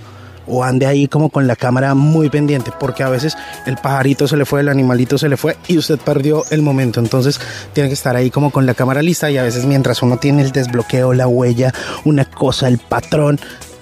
o 0.49 0.65
ande 0.65 0.87
ahí 0.87 1.09
como 1.09 1.31
con 1.31 1.47
la 1.47 1.57
cámara 1.57 1.95
muy 1.95 2.29
pendiente, 2.31 2.73
porque 2.79 3.03
a 3.03 3.09
veces 3.09 3.37
el 3.67 3.77
pajarito 3.77 4.29
se 4.29 4.37
le 4.37 4.45
fue, 4.45 4.61
el 4.61 4.69
animalito 4.69 5.19
se 5.19 5.29
le 5.29 5.37
fue 5.37 5.57
y 5.67 5.79
usted 5.79 5.99
perdió 5.99 6.45
el 6.51 6.63
momento. 6.63 7.01
Entonces 7.01 7.41
tiene 7.73 7.89
que 7.89 7.95
estar 7.95 8.17
ahí 8.17 8.31
como 8.31 8.51
con 8.51 8.67
la 8.67 8.75
cámara 8.75 9.03
lista 9.03 9.31
y 9.31 9.39
a 9.39 9.43
veces 9.43 9.65
mientras 9.65 10.03
uno 10.03 10.19
tiene 10.19 10.43
el 10.43 10.53
desbloqueo, 10.53 11.13
la 11.13 11.29
huella, 11.29 11.73
una 12.05 12.25
cosa, 12.25 12.69
el 12.69 12.79
patrón, 12.79 13.39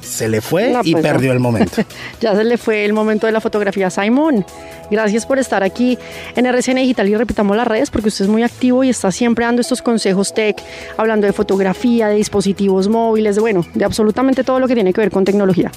se 0.06 0.28
le 0.28 0.40
fue 0.40 0.70
No, 0.70 0.80
y 0.84 0.92
pues 0.92 1.02
perdió 1.02 1.32
el 1.32 1.40
momento. 1.40 1.82
Ya 2.20 2.34
se 2.34 2.44
le 2.44 2.56
fue 2.56 2.84
el 2.84 2.92
momento 2.92 3.26
de 3.26 3.32
la 3.32 3.40
fotografía. 3.40 3.90
Simon, 3.90 4.44
gracias 4.90 5.26
por 5.26 5.38
estar 5.38 5.62
aquí 5.62 5.98
en 6.34 6.46
RCN 6.46 6.76
Digital 6.76 7.08
y 7.08 7.16
repitamos 7.16 7.56
las 7.56 7.66
redes 7.66 7.90
porque 7.90 8.08
usted 8.08 8.24
es 8.24 8.30
muy 8.30 8.42
activo 8.42 8.84
y 8.84 8.88
está 8.88 9.12
siempre 9.12 9.44
dando 9.44 9.60
estos 9.60 9.82
consejos 9.82 10.32
tech, 10.32 10.56
hablando 10.96 11.26
de 11.26 11.32
fotografía, 11.32 12.08
de 12.08 12.16
dispositivos 12.16 12.88
móviles, 12.88 13.34
de 13.36 13.40
bueno, 13.40 13.66
de 13.74 13.84
absolutamente 13.84 14.44
todo 14.44 14.60
lo 14.60 14.68
que 14.68 14.74
tiene 14.74 14.92
que 14.92 15.00
ver 15.00 15.10
con 15.10 15.24
tecnología. 15.24 15.70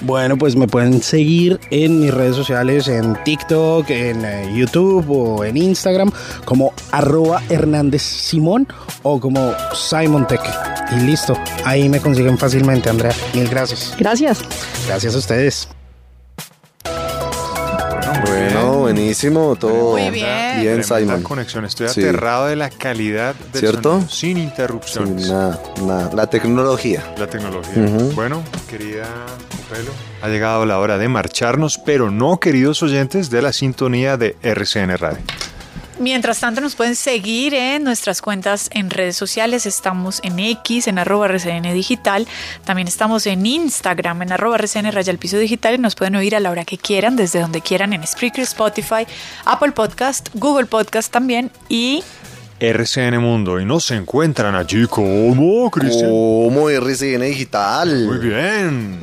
Bueno, 0.00 0.36
pues 0.36 0.56
me 0.56 0.66
pueden 0.66 1.02
seguir 1.02 1.60
en 1.70 2.00
mis 2.00 2.12
redes 2.12 2.36
sociales, 2.36 2.88
en 2.88 3.16
TikTok, 3.24 3.88
en 3.90 4.24
eh, 4.24 4.52
YouTube 4.54 5.08
o 5.10 5.44
en 5.44 5.56
Instagram, 5.56 6.10
como 6.44 6.72
arroba 6.90 7.42
Hernández 7.48 8.02
Simón 8.02 8.66
o 9.02 9.20
como 9.20 9.52
Simon 9.72 10.26
Tech. 10.26 10.40
Y 10.92 11.00
listo, 11.06 11.36
ahí 11.64 11.88
me 11.88 12.00
consiguen 12.00 12.38
fácilmente, 12.38 12.90
Andrea. 12.90 13.12
Mil 13.34 13.48
gracias. 13.48 13.73
Gracias. 13.98 14.44
Gracias 14.86 15.14
a 15.14 15.18
ustedes. 15.18 15.68
Bueno, 18.26 18.78
buenísimo, 18.78 19.56
todo 19.56 19.92
Muy 19.92 20.10
bien. 20.10 20.60
bien, 20.60 20.84
Simon. 20.84 21.22
conexión. 21.22 21.64
Estoy 21.64 21.88
Sí. 21.88 22.00
aterrado 22.02 22.46
de 22.46 22.56
la 22.56 22.70
calidad 22.70 23.34
del 23.52 23.60
¿Cierto? 23.60 23.92
sonido, 23.92 24.08
sin 24.10 24.36
Sí, 24.36 24.42
interrupciones. 24.42 25.28
nada, 25.28 25.60
nada. 25.82 26.10
La 26.14 26.26
tecnología. 26.28 27.02
La 27.18 27.26
tecnología. 27.26 27.86
Bueno, 28.14 28.42
querida 28.68 29.04
Copelo, 29.50 29.90
ha 30.22 30.28
llegado 30.28 30.64
la 30.66 30.78
hora 30.78 30.98
de 30.98 31.08
marcharnos, 31.08 31.78
pero 31.78 32.10
no, 32.10 32.38
queridos 32.38 32.82
oyentes, 32.82 33.30
de 33.30 33.42
la 33.42 33.52
sintonía 33.52 34.16
de 34.16 34.36
RCN 34.42 34.96
Radio. 34.96 35.18
Mientras 35.98 36.40
tanto, 36.40 36.60
nos 36.60 36.74
pueden 36.74 36.96
seguir 36.96 37.54
en 37.54 37.84
nuestras 37.84 38.20
cuentas 38.20 38.68
en 38.72 38.90
redes 38.90 39.16
sociales. 39.16 39.64
Estamos 39.64 40.20
en 40.24 40.38
X, 40.38 40.88
en 40.88 40.98
arroba 40.98 41.26
RCN 41.26 41.72
Digital. 41.72 42.26
También 42.64 42.88
estamos 42.88 43.26
en 43.26 43.46
Instagram, 43.46 44.22
en 44.22 44.32
arroba 44.32 44.56
RCN 44.56 44.90
Raya 44.92 45.12
al 45.12 45.18
Piso 45.18 45.38
Digital. 45.38 45.74
Y 45.74 45.78
nos 45.78 45.94
pueden 45.94 46.16
oír 46.16 46.34
a 46.34 46.40
la 46.40 46.50
hora 46.50 46.64
que 46.64 46.78
quieran, 46.78 47.16
desde 47.16 47.40
donde 47.40 47.60
quieran, 47.60 47.92
en 47.92 48.06
Spreaker, 48.06 48.42
Spotify, 48.42 49.06
Apple 49.44 49.72
Podcast, 49.72 50.28
Google 50.34 50.66
Podcast 50.66 51.12
también. 51.12 51.50
Y 51.68 52.02
RCN 52.58 53.18
Mundo 53.20 53.60
y 53.60 53.64
nos 53.64 53.90
encuentran 53.90 54.54
allí 54.54 54.86
como 54.86 55.70
Cristian. 55.70 56.10
Como 56.10 56.70
RCN 56.70 57.22
Digital. 57.22 58.06
Muy 58.06 58.18
bien. 58.18 59.00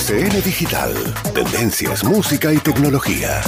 RCN 0.00 0.40
Digital. 0.42 0.94
Tendencias, 1.34 2.02
música 2.02 2.50
y 2.54 2.56
tecnología. 2.56 3.42